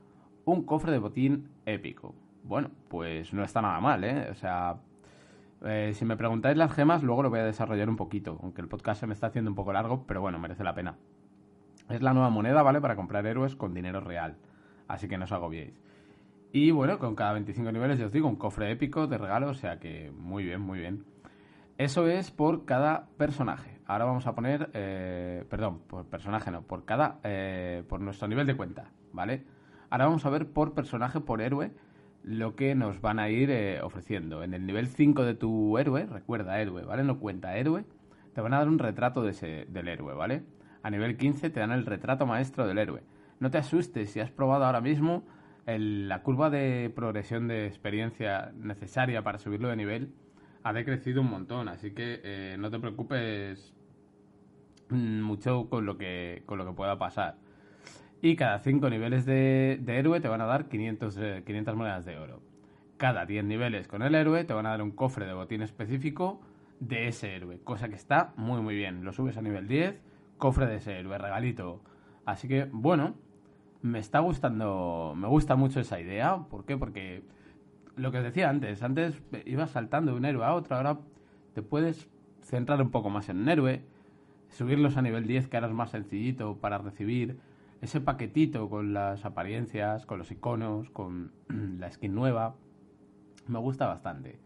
un 0.46 0.64
cofre 0.64 0.92
de 0.92 1.00
botín 1.00 1.50
épico. 1.66 2.14
Bueno, 2.44 2.72
pues 2.90 3.34
no 3.34 3.44
está 3.44 3.62
nada 3.62 3.80
mal, 3.80 4.04
¿eh? 4.04 4.28
O 4.30 4.36
sea, 4.36 4.78
eh, 5.66 5.92
si 5.94 6.04
me 6.06 6.18
preguntáis 6.18 6.58
las 6.58 6.74
gemas, 6.74 7.04
luego 7.04 7.24
lo 7.24 7.30
voy 7.30 7.40
a 7.40 7.46
desarrollar 7.46 7.90
un 7.90 7.96
poquito, 7.96 8.38
aunque 8.42 8.62
el 8.62 8.68
podcast 8.68 9.00
se 9.00 9.08
me 9.08 9.14
está 9.14 9.28
haciendo 9.28 9.50
un 9.50 9.56
poco 9.56 9.72
largo, 9.72 10.06
pero 10.06 10.22
bueno, 10.22 10.40
merece 10.40 10.64
la 10.64 10.74
pena. 10.74 10.98
Es 11.90 12.02
la 12.02 12.14
nueva 12.14 12.30
moneda, 12.30 12.62
¿vale? 12.64 12.82
Para 12.82 12.96
comprar 12.96 13.26
héroes 13.26 13.56
con 13.56 13.74
dinero 13.74 14.02
real. 14.02 14.38
Así 14.88 15.08
que 15.08 15.18
no 15.18 15.24
os 15.26 15.32
agobiéis. 15.32 15.74
Y 16.52 16.72
bueno, 16.72 17.00
con 17.00 17.16
cada 17.16 17.34
25 17.34 17.72
niveles, 17.72 17.98
ya 17.98 18.06
os 18.06 18.12
digo, 18.12 18.28
un 18.28 18.36
cofre 18.36 18.72
épico 18.72 19.08
de 19.08 19.18
regalo, 19.18 19.50
o 19.50 19.54
sea 19.54 19.80
que 19.80 20.12
muy 20.12 20.44
bien, 20.44 20.62
muy 20.62 20.80
bien. 20.80 21.06
Eso 21.78 22.08
es 22.08 22.30
por 22.30 22.66
cada 22.66 23.08
personaje. 23.18 23.80
Ahora 23.88 24.06
vamos 24.06 24.28
a 24.28 24.36
poner, 24.36 24.70
eh, 24.74 25.46
perdón, 25.50 25.80
por 25.88 26.06
personaje 26.06 26.52
no, 26.52 26.62
por 26.62 26.86
cada, 26.86 27.20
eh, 27.24 27.84
por 27.90 28.02
nuestro 28.02 28.28
nivel 28.28 28.46
de 28.46 28.56
cuenta, 28.56 28.92
¿vale? 29.12 29.44
Ahora 29.94 30.06
vamos 30.06 30.26
a 30.26 30.32
ver 30.32 30.48
por 30.48 30.74
personaje, 30.74 31.22
por 31.22 31.40
héroe, 31.40 31.70
lo 32.24 32.56
que 32.56 32.74
nos 32.74 33.00
van 33.00 33.20
a 33.20 33.30
ir 33.30 33.52
eh, 33.52 33.80
ofreciendo. 33.84 34.42
En 34.42 34.56
el 34.56 34.66
nivel 34.66 34.88
5 34.88 35.24
de 35.24 35.36
tu 35.36 35.78
héroe, 35.78 36.08
recuerda 36.08 36.60
héroe, 36.60 36.84
¿vale? 36.84 37.04
No 37.04 37.20
cuenta 37.20 37.56
héroe, 37.58 37.86
te 38.34 38.42
van 38.42 38.56
a 38.56 38.58
dar 38.58 38.70
un 38.70 38.80
retrato 38.80 39.22
de 39.22 39.68
del 39.70 39.88
héroe, 39.88 40.16
¿vale? 40.16 40.42
A 40.82 40.90
nivel 40.90 41.16
15 41.16 41.52
te 41.52 41.60
dan 41.60 41.72
el 41.72 41.86
retrato 41.86 42.26
maestro 42.26 42.66
del 42.66 42.80
héroe. 42.80 43.04
No 43.40 43.52
te 43.52 43.60
asustes 43.60 44.10
si 44.10 44.20
has 44.20 44.32
probado 44.32 44.66
ahora 44.66 44.82
mismo 44.82 45.26
la 45.68 46.24
curva 46.24 46.50
de 46.50 46.92
progresión 46.96 47.48
de 47.48 47.68
experiencia 47.68 48.52
necesaria 48.56 49.22
para 49.22 49.38
subirlo 49.38 49.68
de 49.68 49.76
nivel 49.76 50.12
ha 50.64 50.74
decrecido 50.74 51.22
un 51.22 51.30
montón, 51.30 51.68
así 51.68 51.92
que 51.92 52.20
eh, 52.24 52.56
no 52.58 52.72
te 52.72 52.80
preocupes 52.80 53.76
mucho 54.90 55.70
con 55.70 55.86
lo 55.86 56.00
que, 56.00 56.42
con 56.48 56.58
lo 56.58 56.66
que 56.66 56.74
pueda 56.74 56.98
pasar. 56.98 57.43
Y 58.26 58.38
cada 58.38 58.60
5 58.60 58.90
niveles 58.90 59.26
de, 59.26 59.84
héroe 59.86 60.22
te 60.22 60.30
van 60.30 60.40
a 60.40 60.46
dar 60.46 60.70
500, 60.70 61.20
500 61.46 61.74
eh, 61.74 61.76
monedas 61.76 62.06
de 62.06 62.18
oro. 62.18 62.42
Cada 62.96 63.26
10 63.26 63.44
niveles 63.44 63.90
con 63.90 64.02
el 64.02 64.16
héroe 64.16 64.46
te 64.46 64.54
van 64.54 64.66
a 64.66 64.70
dar 64.70 64.82
un 64.82 64.92
cofre 64.92 65.26
de 65.26 65.34
botín 65.34 65.62
específico 65.62 66.40
de 66.80 67.10
ese 67.10 67.36
héroe, 67.36 67.60
cosa 67.66 67.90
que 67.90 67.96
está 67.96 68.32
muy 68.38 68.62
muy 68.62 68.76
bien. 68.76 69.04
Lo 69.04 69.12
subes 69.12 69.36
a 69.36 69.42
nivel 69.42 69.68
10, 69.68 70.00
cofre 70.38 70.68
de 70.68 70.78
ese 70.78 70.98
héroe, 70.98 71.18
regalito. 71.18 71.82
Así 72.26 72.48
que, 72.48 72.70
bueno, 72.72 73.16
me 73.82 74.00
está 74.00 74.20
gustando, 74.20 75.14
me 75.18 75.28
gusta 75.28 75.58
mucho 75.58 75.82
esa 75.82 76.00
idea. 76.00 76.38
¿Por 76.50 76.64
qué? 76.64 76.78
Porque 76.78 77.24
lo 77.98 78.14
que 78.14 78.20
os 78.20 78.24
decía 78.24 78.50
antes, 78.50 78.82
antes 78.84 79.22
ibas 79.44 79.72
saltando 79.72 80.14
de 80.14 80.18
un 80.18 80.24
héroe 80.24 80.46
a 80.46 80.54
otro, 80.54 80.78
ahora 80.78 80.98
te 81.54 81.62
puedes 81.62 82.10
centrar 82.42 82.82
un 82.82 82.90
poco 82.90 83.10
más 83.10 83.28
en 83.28 83.40
un 83.40 83.50
héroe, 83.50 83.82
subirlos 84.48 84.96
a 84.96 85.02
nivel 85.02 85.28
10, 85.28 85.50
que 85.50 85.58
ahora 85.58 85.68
es 85.68 85.74
más 85.74 85.92
sencillito 85.92 86.56
para 86.62 86.78
recibir 86.78 87.38
ese 87.84 88.00
paquetito 88.00 88.70
con 88.70 88.94
las 88.94 89.26
apariencias, 89.26 90.06
con 90.06 90.18
los 90.18 90.32
iconos, 90.32 90.90
con 90.92 91.34
la 91.80 91.92
skin 91.92 92.16
nueva. 92.16 92.56
Me 93.48 93.60
gusta 93.60 93.88
bastante. 93.88 94.40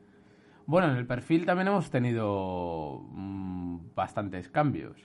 Bueno, 0.66 0.92
en 0.92 0.98
el 0.98 1.06
perfil 1.06 1.46
también 1.46 1.68
hemos 1.68 1.92
tenido 1.92 3.06
mm, 3.12 3.94
bastantes 3.96 4.50
cambios. 4.50 4.98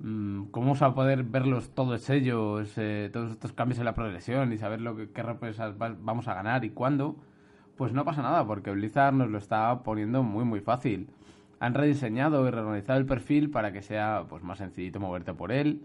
Mm, 0.00 0.46
¿Cómo 0.46 0.66
vamos 0.66 0.82
a 0.82 0.94
poder 0.94 1.22
verlos 1.22 1.70
todos 1.70 2.10
ellos, 2.10 2.76
eh, 2.76 3.08
todos 3.12 3.30
estos 3.30 3.52
cambios 3.52 3.78
en 3.78 3.84
la 3.84 3.94
progresión 3.94 4.52
y 4.52 4.58
saber 4.58 4.80
lo 4.80 4.96
que, 4.96 5.10
qué 5.10 5.22
recompensas 5.22 5.78
vamos 5.78 6.26
a 6.26 6.34
ganar 6.34 6.64
y 6.64 6.70
cuándo? 6.70 7.16
Pues 7.76 7.92
no 7.92 8.04
pasa 8.04 8.20
nada, 8.22 8.44
porque 8.44 8.72
Blizzard 8.72 9.14
nos 9.14 9.30
lo 9.30 9.38
está 9.38 9.84
poniendo 9.84 10.24
muy 10.24 10.44
muy 10.44 10.60
fácil. 10.60 11.08
Han 11.60 11.74
rediseñado 11.74 12.46
y 12.48 12.50
reorganizado 12.50 12.98
el 12.98 13.06
perfil 13.06 13.50
para 13.50 13.72
que 13.72 13.82
sea 13.82 14.26
pues, 14.28 14.42
más 14.42 14.58
sencillito 14.58 14.98
moverte 14.98 15.34
por 15.34 15.52
él 15.52 15.82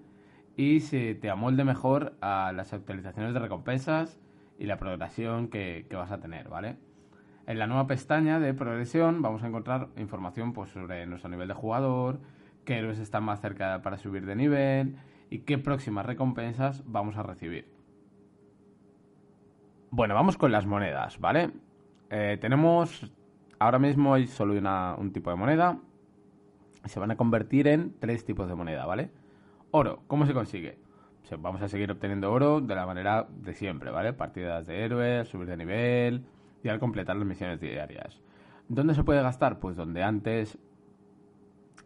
y 0.56 0.82
se 0.82 1.16
te 1.16 1.30
amolde 1.30 1.64
mejor 1.64 2.16
a 2.22 2.52
las 2.54 2.74
actualizaciones 2.74 3.34
de 3.34 3.40
recompensas 3.40 4.20
y 4.60 4.66
la 4.66 4.78
progresión 4.78 5.48
que, 5.48 5.86
vas 5.92 6.12
a 6.12 6.20
tener, 6.20 6.50
¿vale? 6.50 6.78
En 7.48 7.60
la 7.60 7.68
nueva 7.68 7.88
pestaña 7.88 8.40
de 8.40 8.54
progresión 8.54 9.22
vamos 9.22 9.44
a 9.44 9.48
encontrar 9.48 9.90
información 9.98 10.54
pues, 10.54 10.70
sobre 10.70 11.06
nuestro 11.06 11.30
nivel 11.30 11.48
de 11.48 11.54
jugador, 11.54 12.20
qué 12.66 12.78
héroes 12.78 13.00
están 13.00 13.24
más 13.24 13.42
cerca 13.42 13.82
para 13.82 13.98
subir 13.98 14.26
de 14.26 14.36
nivel 14.36 14.96
y 15.30 15.40
qué 15.40 15.58
próximas 15.58 16.06
recompensas 16.06 16.84
vamos 16.86 17.18
a 17.18 17.24
recibir. 17.24 17.68
Bueno, 19.90 20.16
vamos 20.16 20.38
con 20.38 20.52
las 20.52 20.66
monedas, 20.66 21.20
¿vale? 21.20 21.52
Eh, 22.10 22.38
tenemos, 22.40 23.12
ahora 23.60 23.80
mismo 23.80 24.14
hay 24.14 24.28
solo 24.28 24.54
un 24.54 25.12
tipo 25.12 25.30
de 25.30 25.36
moneda. 25.36 25.80
Se 26.86 27.00
van 27.00 27.12
a 27.12 27.16
convertir 27.16 27.68
en 27.68 27.94
tres 28.00 28.26
tipos 28.26 28.48
de 28.48 28.56
moneda, 28.56 28.86
¿vale? 28.86 29.12
Oro, 29.76 30.04
¿cómo 30.06 30.28
se 30.28 30.36
consigue? 30.36 30.78
vamos 31.40 31.64
a 31.64 31.68
seguir 31.68 31.90
obteniendo 31.90 32.32
oro 32.32 32.62
de 32.62 32.76
la 32.76 32.86
manera 32.86 33.26
de 33.28 33.56
siempre, 33.56 33.90
¿vale? 33.90 34.14
Partidas 34.14 34.68
de 34.68 34.86
héroes, 34.86 35.28
subir 35.28 35.48
de 35.48 35.58
nivel 35.58 36.28
y 36.64 36.70
al 36.70 36.80
completar 36.80 37.16
las 37.16 37.26
misiones 37.26 37.60
diarias. 37.60 38.22
¿Dónde 38.68 38.94
se 38.94 39.04
puede 39.04 39.24
gastar? 39.24 39.60
Pues 39.60 39.76
donde 39.76 40.04
antes 40.04 40.60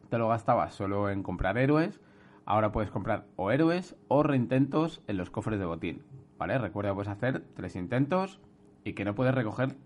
te 0.09 0.17
lo 0.17 0.27
gastabas 0.27 0.73
solo 0.73 1.09
en 1.09 1.23
comprar 1.23 1.57
héroes, 1.57 2.01
ahora 2.45 2.73
puedes 2.73 2.91
comprar 2.91 3.23
o 3.37 3.51
héroes 3.51 3.95
o 4.09 4.21
reintentos 4.21 5.01
en 5.07 5.15
los 5.15 5.29
cofres 5.29 5.57
de 5.57 5.65
botín, 5.65 6.03
¿vale? 6.37 6.57
Recuerda, 6.57 6.93
puedes 6.93 7.07
hacer 7.07 7.45
tres 7.55 7.77
intentos 7.77 8.41
y 8.83 8.95
que 8.95 9.05
no 9.05 9.15
puedes 9.15 9.33
recoger 9.33 9.77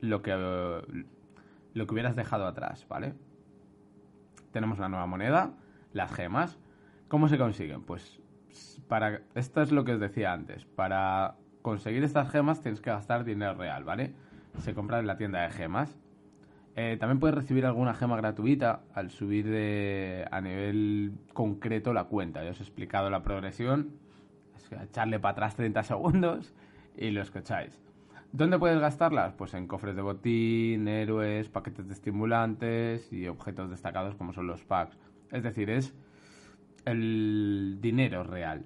lo 0.00 0.22
que, 0.22 0.30
lo 1.74 1.86
que 1.88 1.92
hubieras 1.92 2.14
dejado 2.14 2.46
atrás, 2.46 2.86
¿vale? 2.88 3.14
Tenemos 4.52 4.78
la 4.78 4.88
nueva 4.88 5.06
moneda, 5.06 5.54
las 5.92 6.12
gemas. 6.12 6.56
¿Cómo 7.08 7.28
se 7.28 7.38
consiguen? 7.38 7.82
Pues 7.82 8.20
para 8.86 9.22
esto 9.34 9.62
es 9.62 9.72
lo 9.72 9.84
que 9.84 9.92
os 9.92 10.00
decía 10.00 10.32
antes. 10.32 10.66
Para 10.66 11.36
conseguir 11.62 12.04
estas 12.04 12.30
gemas 12.30 12.60
tienes 12.60 12.80
que 12.80 12.90
gastar 12.90 13.24
dinero 13.24 13.54
real, 13.54 13.84
¿vale? 13.84 14.12
Se 14.58 14.74
compra 14.74 15.00
en 15.00 15.06
la 15.06 15.16
tienda 15.16 15.42
de 15.42 15.50
gemas. 15.50 15.96
Eh, 16.76 16.96
también 17.00 17.18
puedes 17.18 17.34
recibir 17.34 17.64
alguna 17.64 17.94
gema 17.94 18.16
gratuita 18.16 18.82
al 18.94 19.10
subir 19.10 19.48
de, 19.48 20.28
a 20.30 20.40
nivel 20.40 21.12
concreto 21.32 21.92
la 21.92 22.04
cuenta. 22.04 22.44
Ya 22.44 22.50
os 22.50 22.60
he 22.60 22.62
explicado 22.62 23.08
la 23.08 23.22
progresión. 23.22 23.94
Es 24.54 24.70
echarle 24.70 25.18
para 25.18 25.32
atrás 25.32 25.56
30 25.56 25.82
segundos 25.84 26.54
y 26.96 27.10
lo 27.10 27.22
escucháis. 27.22 27.80
¿Dónde 28.32 28.58
puedes 28.58 28.78
gastarlas? 28.80 29.32
Pues 29.32 29.54
en 29.54 29.66
cofres 29.66 29.96
de 29.96 30.02
botín, 30.02 30.86
héroes, 30.86 31.48
paquetes 31.48 31.88
de 31.88 31.94
estimulantes 31.94 33.10
y 33.10 33.26
objetos 33.26 33.70
destacados 33.70 34.14
como 34.14 34.34
son 34.34 34.46
los 34.46 34.62
packs. 34.64 34.98
Es 35.32 35.42
decir, 35.42 35.70
es 35.70 35.94
el 36.90 37.78
dinero 37.80 38.24
real. 38.24 38.64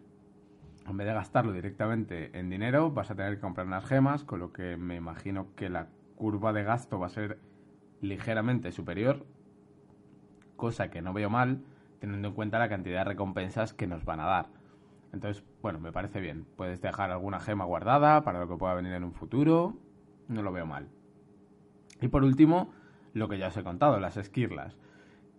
En 0.88 0.96
vez 0.96 1.06
de 1.06 1.14
gastarlo 1.14 1.52
directamente 1.52 2.36
en 2.38 2.50
dinero, 2.50 2.90
vas 2.90 3.10
a 3.10 3.14
tener 3.14 3.36
que 3.36 3.40
comprar 3.40 3.66
unas 3.66 3.84
gemas, 3.84 4.24
con 4.24 4.40
lo 4.40 4.52
que 4.52 4.76
me 4.76 4.96
imagino 4.96 5.54
que 5.54 5.68
la 5.68 5.88
curva 6.16 6.52
de 6.52 6.64
gasto 6.64 6.98
va 6.98 7.06
a 7.06 7.10
ser 7.10 7.38
ligeramente 8.00 8.72
superior, 8.72 9.24
cosa 10.56 10.90
que 10.90 11.02
no 11.02 11.12
veo 11.12 11.30
mal, 11.30 11.62
teniendo 12.00 12.28
en 12.28 12.34
cuenta 12.34 12.58
la 12.58 12.68
cantidad 12.68 13.00
de 13.00 13.10
recompensas 13.10 13.72
que 13.72 13.86
nos 13.86 14.04
van 14.04 14.20
a 14.20 14.26
dar. 14.26 14.46
Entonces, 15.12 15.44
bueno, 15.60 15.78
me 15.78 15.92
parece 15.92 16.20
bien. 16.20 16.46
Puedes 16.56 16.80
dejar 16.80 17.10
alguna 17.10 17.38
gema 17.38 17.64
guardada 17.64 18.24
para 18.24 18.40
lo 18.40 18.48
que 18.48 18.56
pueda 18.56 18.74
venir 18.74 18.92
en 18.92 19.04
un 19.04 19.12
futuro. 19.12 19.76
No 20.28 20.42
lo 20.42 20.52
veo 20.52 20.66
mal. 20.66 20.88
Y 22.00 22.08
por 22.08 22.24
último, 22.24 22.72
lo 23.12 23.28
que 23.28 23.38
ya 23.38 23.48
os 23.48 23.56
he 23.56 23.62
contado, 23.62 24.00
las 24.00 24.16
esquirlas. 24.16 24.76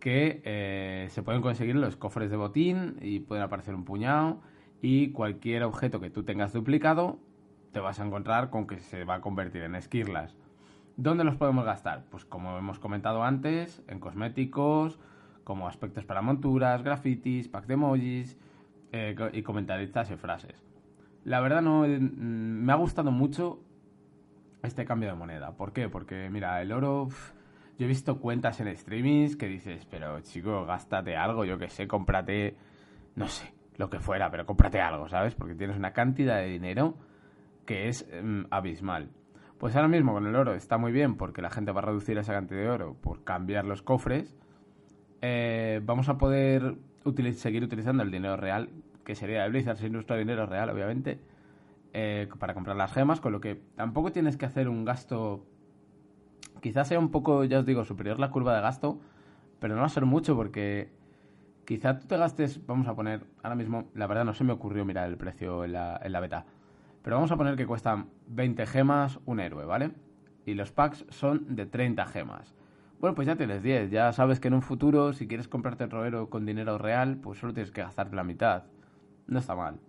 Que 0.04 0.42
eh, 0.44 1.08
se 1.12 1.24
pueden 1.24 1.42
conseguir 1.42 1.78
los 1.78 1.96
cofres 1.96 2.30
de 2.30 2.36
botín 2.36 2.98
y 3.02 3.22
pueden 3.22 3.42
aparecer 3.42 3.74
un 3.74 3.86
puñado. 3.86 4.42
Y 4.82 5.12
cualquier 5.12 5.63
objeto 5.63 6.02
que 6.02 6.10
tú 6.10 6.24
tengas 6.24 6.52
duplicado, 6.52 7.20
te 7.72 7.80
vas 7.80 8.02
a 8.02 8.06
encontrar 8.06 8.50
con 8.50 8.68
que 8.68 8.82
se 8.82 9.06
va 9.06 9.16
a 9.16 9.22
convertir 9.22 9.62
en 9.62 9.76
esquirlas. 9.76 10.36
¿Dónde 10.98 11.24
los 11.24 11.38
podemos 11.38 11.63
gastar? 11.63 12.04
Pues 12.12 12.26
como 12.26 12.58
hemos 12.58 12.80
comentado 12.80 13.24
antes, 13.24 13.82
en 13.88 14.02
cosméticos, 14.02 15.00
como 15.46 15.70
aspectos 15.70 16.04
para 16.04 16.22
monturas, 16.22 16.84
grafitis, 16.84 17.48
pack 17.48 17.66
de 17.68 17.76
emojis 17.76 18.38
eh, 18.92 19.16
y 19.32 19.42
comentaristas 19.42 20.12
y 20.12 20.18
frases. 20.18 20.66
La 21.24 21.39
verdad 21.39 21.62
no 21.62 21.84
mm, 21.84 22.66
me 22.66 22.74
ha 22.74 22.76
gustado 22.76 23.10
mucho 23.10 23.62
este 24.63 24.84
cambio 24.84 25.08
de 25.08 25.16
moneda. 25.16 25.54
¿Por 25.54 25.72
qué? 25.72 25.88
Porque 25.88 26.30
mira, 26.30 26.62
el 26.62 26.74
oro 26.74 27.08
yo 27.78 27.86
he 27.86 27.88
visto 27.88 28.20
cuentas 28.20 28.60
en 28.60 28.76
streamings 28.76 29.36
que 29.36 29.48
dices, 29.48 29.86
pero 29.90 30.20
chico, 30.22 30.66
gástate 30.66 31.16
algo, 31.16 31.46
yo 31.46 31.58
que 31.58 31.70
sé, 31.70 31.88
cómprate 31.88 32.56
no 33.16 33.28
sé, 33.28 33.54
lo 33.78 33.90
que 33.90 34.00
fuera, 34.00 34.30
pero 34.32 34.46
cómprate 34.46 34.80
algo, 34.80 35.08
¿sabes? 35.08 35.36
Porque 35.36 35.56
tienes 35.56 35.78
una 35.78 35.94
cantidad 35.94 36.38
de 36.38 36.48
dinero 36.48 36.96
que 37.66 37.88
es 37.88 38.08
mm, 38.22 38.46
abismal. 38.50 39.10
Pues 39.58 39.76
ahora 39.76 39.88
mismo 39.88 40.14
con 40.14 40.28
el 40.28 40.36
oro 40.36 40.54
está 40.54 40.78
muy 40.78 40.92
bien 40.92 41.16
porque 41.16 41.42
la 41.42 41.50
gente 41.50 41.72
va 41.72 41.82
a 41.82 41.86
reducir 41.86 42.18
esa 42.18 42.34
cantidad 42.34 42.62
de 42.62 42.70
oro 42.70 42.96
por 43.00 43.24
cambiar 43.24 43.66
los 43.66 43.82
cofres. 43.82 44.36
Eh, 45.22 45.80
vamos 45.84 46.10
a 46.10 46.18
poder 46.18 46.76
seguir 47.34 47.64
utilizando 47.64 48.04
el 48.04 48.12
dinero 48.12 48.36
real, 48.36 48.70
que 49.06 49.16
sería 49.16 49.44
de 49.44 49.50
Blizzard 49.50 49.78
sin 49.78 49.94
nuestro 49.94 50.18
dinero 50.18 50.46
real, 50.46 50.70
obviamente, 50.70 51.20
eh, 51.94 52.28
para 52.40 52.54
comprar 52.54 52.76
las 52.76 52.92
gemas, 52.92 53.22
con 53.22 53.32
lo 53.32 53.40
que 53.40 53.62
tampoco 53.76 54.12
tienes 54.12 54.36
que 54.38 54.46
hacer 54.46 54.68
un 54.68 54.84
gasto. 54.84 55.46
Quizás 56.63 56.88
sea 56.88 56.97
un 56.97 57.12
poco, 57.12 57.43
ya 57.43 57.60
os 57.60 57.65
digo, 57.65 57.84
superior 57.84 58.21
la 58.21 58.32
curva 58.32 58.56
de 58.56 58.62
gasto, 58.62 59.02
pero 59.60 59.76
no 59.76 59.82
va 59.82 59.88
a 59.88 59.89
ser 59.89 60.06
mucho 60.06 60.34
porque 60.34 60.93
quizá 61.65 61.99
tú 61.99 62.08
te 62.08 62.15
gastes, 62.15 62.65
vamos 62.65 62.88
a 62.88 62.95
poner, 62.95 63.26
ahora 63.43 63.56
mismo, 63.56 63.89
la 63.95 64.08
verdad 64.08 64.23
no 64.23 64.34
se 64.34 64.45
me 64.45 64.54
ocurrió 64.54 64.86
mirar 64.86 65.10
el 65.10 65.17
precio 65.17 65.65
en 65.65 65.73
la, 65.73 65.99
en 66.02 66.13
la 66.13 66.21
beta, 66.21 66.45
pero 67.02 67.17
vamos 67.17 67.34
a 67.34 67.36
poner 67.36 67.58
que 67.58 67.67
cuestan 67.67 68.08
20 68.28 68.65
gemas 68.65 69.19
un 69.26 69.41
héroe, 69.41 69.65
¿vale? 69.65 69.91
Y 70.45 70.54
los 70.54 70.71
packs 70.71 71.06
son 71.10 71.54
de 71.54 71.65
30 71.65 72.06
gemas. 72.06 72.56
Bueno, 73.02 73.13
pues 73.13 73.28
ya 73.28 73.36
tienes 73.36 73.62
10. 73.62 73.91
Ya 73.91 74.13
sabes 74.13 74.39
que 74.39 74.47
en 74.47 74.54
un 74.54 74.62
futuro, 74.62 75.12
si 75.12 75.28
quieres 75.28 75.49
comprarte 75.49 75.84
el 75.84 75.91
héroe 75.91 76.30
con 76.30 76.45
dinero 76.45 76.78
real, 76.78 77.17
pues 77.17 77.39
solo 77.39 77.54
tienes 77.54 77.73
que 77.73 77.82
gastarte 77.82 78.15
la 78.15 78.23
mitad. 78.23 78.63
No 79.28 79.39
está 79.39 79.54
mal. 79.54 79.82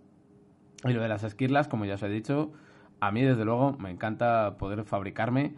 Y 0.83 0.91
lo 0.91 1.01
de 1.01 1.07
las 1.07 1.23
esquirlas, 1.23 1.69
como 1.69 1.85
ya 1.85 1.93
os 1.93 2.03
he 2.03 2.09
dicho, 2.09 2.51
a 2.99 3.11
mí 3.11 3.21
desde 3.21 3.45
luego 3.45 3.77
me 3.79 3.91
encanta 3.91 4.57
poder 4.57 4.83
fabricarme 4.83 5.55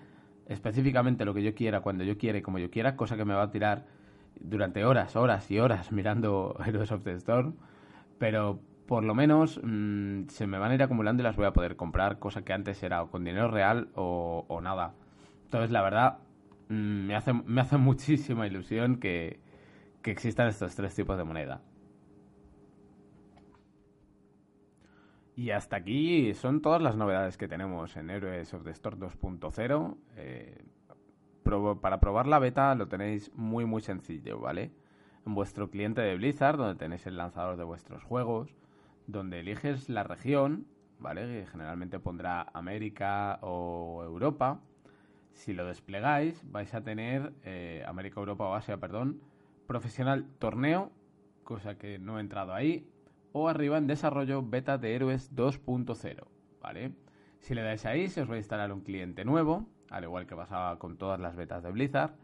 específicamente 0.48 1.26
lo 1.26 1.34
que 1.34 1.44
yo 1.44 1.54
quiera, 1.54 1.82
cuando 1.82 2.04
yo 2.04 2.18
quiera 2.18 2.38
y 2.38 2.42
como 2.42 2.60
yo 2.60 2.70
quiera, 2.70 2.96
cosa 2.96 3.18
que 3.18 3.26
me 3.26 3.34
va 3.34 3.44
a 3.44 3.52
tirar 3.52 3.86
durante 4.40 4.86
horas, 4.86 5.16
horas 5.16 5.50
y 5.52 5.60
horas 5.60 5.92
mirando 5.92 6.56
Heroes 6.66 6.92
of 6.92 7.04
the 7.04 7.14
Storm. 7.14 7.56
Pero 8.18 8.60
por 8.88 9.04
lo 9.04 9.14
menos 9.14 9.60
mm, 9.62 10.28
se 10.30 10.48
me 10.48 10.58
van 10.58 10.72
a 10.72 10.76
ir 10.76 10.84
acumulando 10.84 11.22
y 11.22 11.26
las 11.26 11.36
voy 11.36 11.46
a 11.46 11.54
poder 11.54 11.76
comprar, 11.76 12.20
cosa 12.20 12.44
que 12.44 12.54
antes 12.54 12.82
era 12.84 13.06
con 13.06 13.24
dinero 13.24 13.50
real 13.50 13.90
o, 13.96 14.60
nada. 14.64 14.94
Entonces, 15.46 15.72
la 15.72 15.82
verdad, 15.82 16.20
mm, 16.70 17.08
me, 17.08 17.16
hace, 17.16 17.34
me 17.34 17.62
hace 17.62 17.78
muchísima 17.78 18.48
ilusión 18.48 18.98
que, 18.98 19.40
que 20.02 20.12
existan 20.12 20.48
estos 20.48 20.76
tres 20.76 20.96
tipos 20.96 21.18
de 21.18 21.24
moneda. 21.26 21.62
Y 25.38 25.52
hasta 25.52 25.76
aquí 25.76 26.34
son 26.34 26.64
todas 26.64 26.82
las 26.82 26.96
novedades 26.96 27.38
que 27.38 27.48
tenemos 27.48 27.96
en 27.96 28.10
Heroes 28.10 28.56
of 28.56 28.64
the 28.64 28.72
Store 28.72 28.98
2.0. 28.98 29.96
Eh, 30.16 30.64
para 31.80 32.00
probar 32.00 32.26
la 32.26 32.40
beta 32.40 32.74
lo 32.74 32.88
tenéis 32.88 33.32
muy 33.36 33.64
muy 33.64 33.84
sencillo, 33.84 34.40
¿vale? 34.40 34.72
En 35.28 35.36
vuestro 35.36 35.70
cliente 35.70 36.02
de 36.02 36.16
Blizzard, 36.16 36.58
donde 36.58 36.74
tenéis 36.74 37.06
el 37.06 37.18
lanzador 37.18 37.56
de 37.56 37.64
vuestros 37.66 38.04
juegos, 38.04 38.56
donde 39.06 39.42
eliges 39.42 39.90
la 39.90 40.02
región, 40.02 40.66
¿vale? 40.98 41.46
generalmente 41.52 42.00
pondrá 42.00 42.48
América 42.56 43.38
o 43.44 44.02
Europa. 44.04 44.60
Si 45.34 45.54
lo 45.54 45.68
desplegáis, 45.68 46.42
vais 46.52 46.74
a 46.74 46.82
tener 46.82 47.32
eh, 47.44 47.86
América, 47.88 48.20
Europa 48.20 48.46
o 48.46 48.56
Asia, 48.56 48.78
perdón, 48.78 49.22
profesional 49.68 50.26
torneo, 50.40 50.92
cosa 51.44 51.78
que 51.78 52.00
no 52.00 52.18
he 52.18 52.22
entrado 52.22 52.56
ahí, 52.56 52.90
o 53.40 53.50
arriba 53.50 53.78
en 53.78 53.88
desarrollo 53.88 54.42
beta 54.42 54.78
de 54.78 54.96
héroes 54.96 55.36
2.0, 55.36 56.26
¿vale? 56.62 56.94
Si 57.40 57.54
le 57.54 57.62
dais 57.62 57.86
ahí, 57.86 58.10
se 58.10 58.22
os 58.22 58.30
va 58.30 58.36
a 58.36 58.38
instalar 58.38 58.72
un 58.72 58.82
cliente 58.82 59.24
nuevo, 59.26 59.68
al 59.90 60.04
igual 60.04 60.26
que 60.26 60.36
pasaba 60.36 60.80
con 60.80 60.98
todas 60.98 61.20
las 61.20 61.36
betas 61.36 61.64
de 61.64 61.72
Blizzard, 61.72 62.16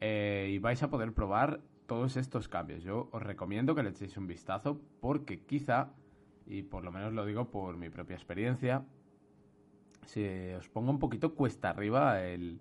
eh, 0.00 0.50
y 0.50 0.58
vais 0.58 0.82
a 0.82 0.90
poder 0.90 1.12
probar 1.12 1.60
todos 1.86 2.16
estos 2.16 2.48
cambios. 2.48 2.82
Yo 2.82 3.08
os 3.12 3.22
recomiendo 3.22 3.74
que 3.74 3.82
le 3.82 3.90
echéis 3.90 4.16
un 4.16 4.26
vistazo 4.26 4.80
porque 5.00 5.44
quizá, 5.44 5.92
y 6.46 6.62
por 6.62 6.82
lo 6.82 6.90
menos 6.90 7.12
lo 7.12 7.26
digo 7.26 7.50
por 7.50 7.76
mi 7.76 7.90
propia 7.90 8.16
experiencia, 8.16 8.84
se 10.06 10.56
os 10.56 10.68
ponga 10.68 10.90
un 10.90 10.98
poquito 10.98 11.34
cuesta 11.34 11.70
arriba 11.70 12.22
el, 12.22 12.60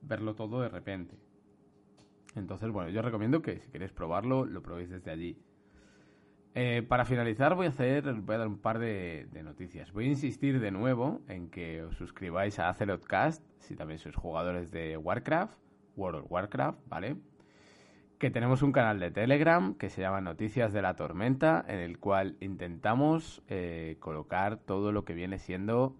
verlo 0.00 0.34
todo 0.34 0.60
de 0.60 0.68
repente. 0.68 1.16
Entonces, 2.36 2.70
bueno, 2.70 2.90
yo 2.90 3.02
recomiendo 3.02 3.42
que 3.42 3.58
si 3.58 3.70
queréis 3.70 3.92
probarlo, 3.92 4.44
lo 4.44 4.62
probéis 4.62 4.90
desde 4.90 5.10
allí. 5.10 5.36
Eh, 6.54 6.82
para 6.82 7.04
finalizar 7.04 7.54
voy 7.54 7.66
a 7.66 7.68
hacer, 7.68 8.12
voy 8.12 8.34
a 8.34 8.38
dar 8.38 8.48
un 8.48 8.58
par 8.58 8.78
de, 8.78 9.28
noticias. 9.44 9.92
Voy 9.92 10.06
a 10.06 10.08
insistir 10.08 10.60
de 10.60 10.70
nuevo 10.70 11.20
en 11.28 11.50
que 11.50 11.82
os 11.82 11.96
suscribáis 11.96 12.58
a 12.58 12.68
Acelotcast 12.68 13.42
si 13.60 13.76
también 13.76 13.98
sois 13.98 14.16
jugadores 14.16 14.70
de 14.70 14.96
Warcraft, 14.96 15.58
World 15.96 16.20
of 16.20 16.32
Warcraft, 16.32 16.78
¿vale? 16.88 17.16
Que 18.18 18.30
tenemos 18.30 18.62
un 18.62 18.72
canal 18.72 18.98
de 18.98 19.10
Telegram 19.10 19.74
que 19.74 19.90
se 19.90 20.00
llama 20.00 20.20
Noticias 20.20 20.72
de 20.72 20.82
la 20.82 20.96
Tormenta, 20.96 21.64
en 21.68 21.78
el 21.78 21.98
cual 21.98 22.36
intentamos 22.40 23.42
eh, 23.48 23.96
colocar 24.00 24.56
todo 24.56 24.90
lo 24.90 25.04
que 25.04 25.14
viene 25.14 25.38
siendo 25.38 25.96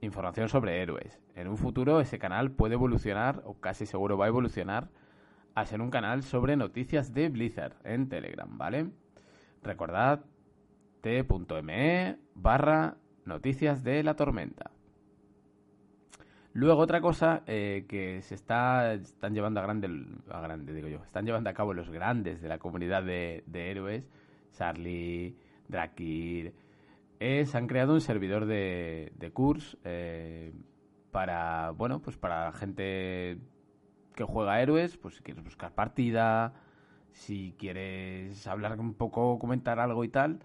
información 0.00 0.48
sobre 0.48 0.82
héroes. 0.82 1.20
En 1.34 1.48
un 1.48 1.56
futuro 1.56 2.00
ese 2.00 2.18
canal 2.18 2.52
puede 2.52 2.74
evolucionar, 2.74 3.42
o 3.44 3.58
casi 3.58 3.86
seguro 3.86 4.16
va 4.16 4.26
a 4.26 4.28
evolucionar, 4.28 4.90
a 5.54 5.64
ser 5.64 5.80
un 5.80 5.90
canal 5.90 6.22
sobre 6.22 6.56
noticias 6.56 7.14
de 7.14 7.30
Blizzard 7.30 7.74
en 7.84 8.08
Telegram, 8.08 8.58
¿vale? 8.58 8.90
Recordad 9.66 10.24
t.me 11.00 12.18
barra 12.34 12.96
noticias 13.24 13.82
de 13.82 14.04
la 14.04 14.14
tormenta. 14.14 14.70
Luego 16.52 16.80
otra 16.80 17.00
cosa 17.00 17.42
eh, 17.46 17.84
que 17.88 18.22
se 18.22 18.36
está 18.36 18.94
están 18.94 19.34
llevando 19.34 19.60
a 19.60 19.64
grande, 19.64 19.88
a 20.30 20.56
digo 20.56 20.88
yo, 20.88 21.02
están 21.02 21.26
llevando 21.26 21.50
a 21.50 21.52
cabo 21.52 21.74
los 21.74 21.90
grandes 21.90 22.40
de 22.40 22.48
la 22.48 22.58
comunidad 22.58 23.02
de, 23.02 23.42
héroes, 23.52 24.08
Charlie, 24.52 25.36
Drakir, 25.68 26.54
es 27.18 27.54
han 27.56 27.66
creado 27.66 27.92
un 27.92 28.00
servidor 28.00 28.46
de, 28.46 29.12
de 29.16 29.32
eh, 29.84 30.52
para 31.10 31.72
bueno 31.72 32.00
pues 32.00 32.16
para 32.16 32.52
gente 32.52 33.38
que 34.14 34.24
juega 34.24 34.62
héroes, 34.62 34.96
pues 34.96 35.16
si 35.16 35.22
quieres 35.22 35.42
buscar 35.42 35.74
partida, 35.74 36.54
si 37.16 37.54
quieres 37.58 38.46
hablar 38.46 38.78
un 38.78 38.94
poco, 38.94 39.38
comentar 39.38 39.80
algo 39.80 40.04
y 40.04 40.08
tal, 40.08 40.40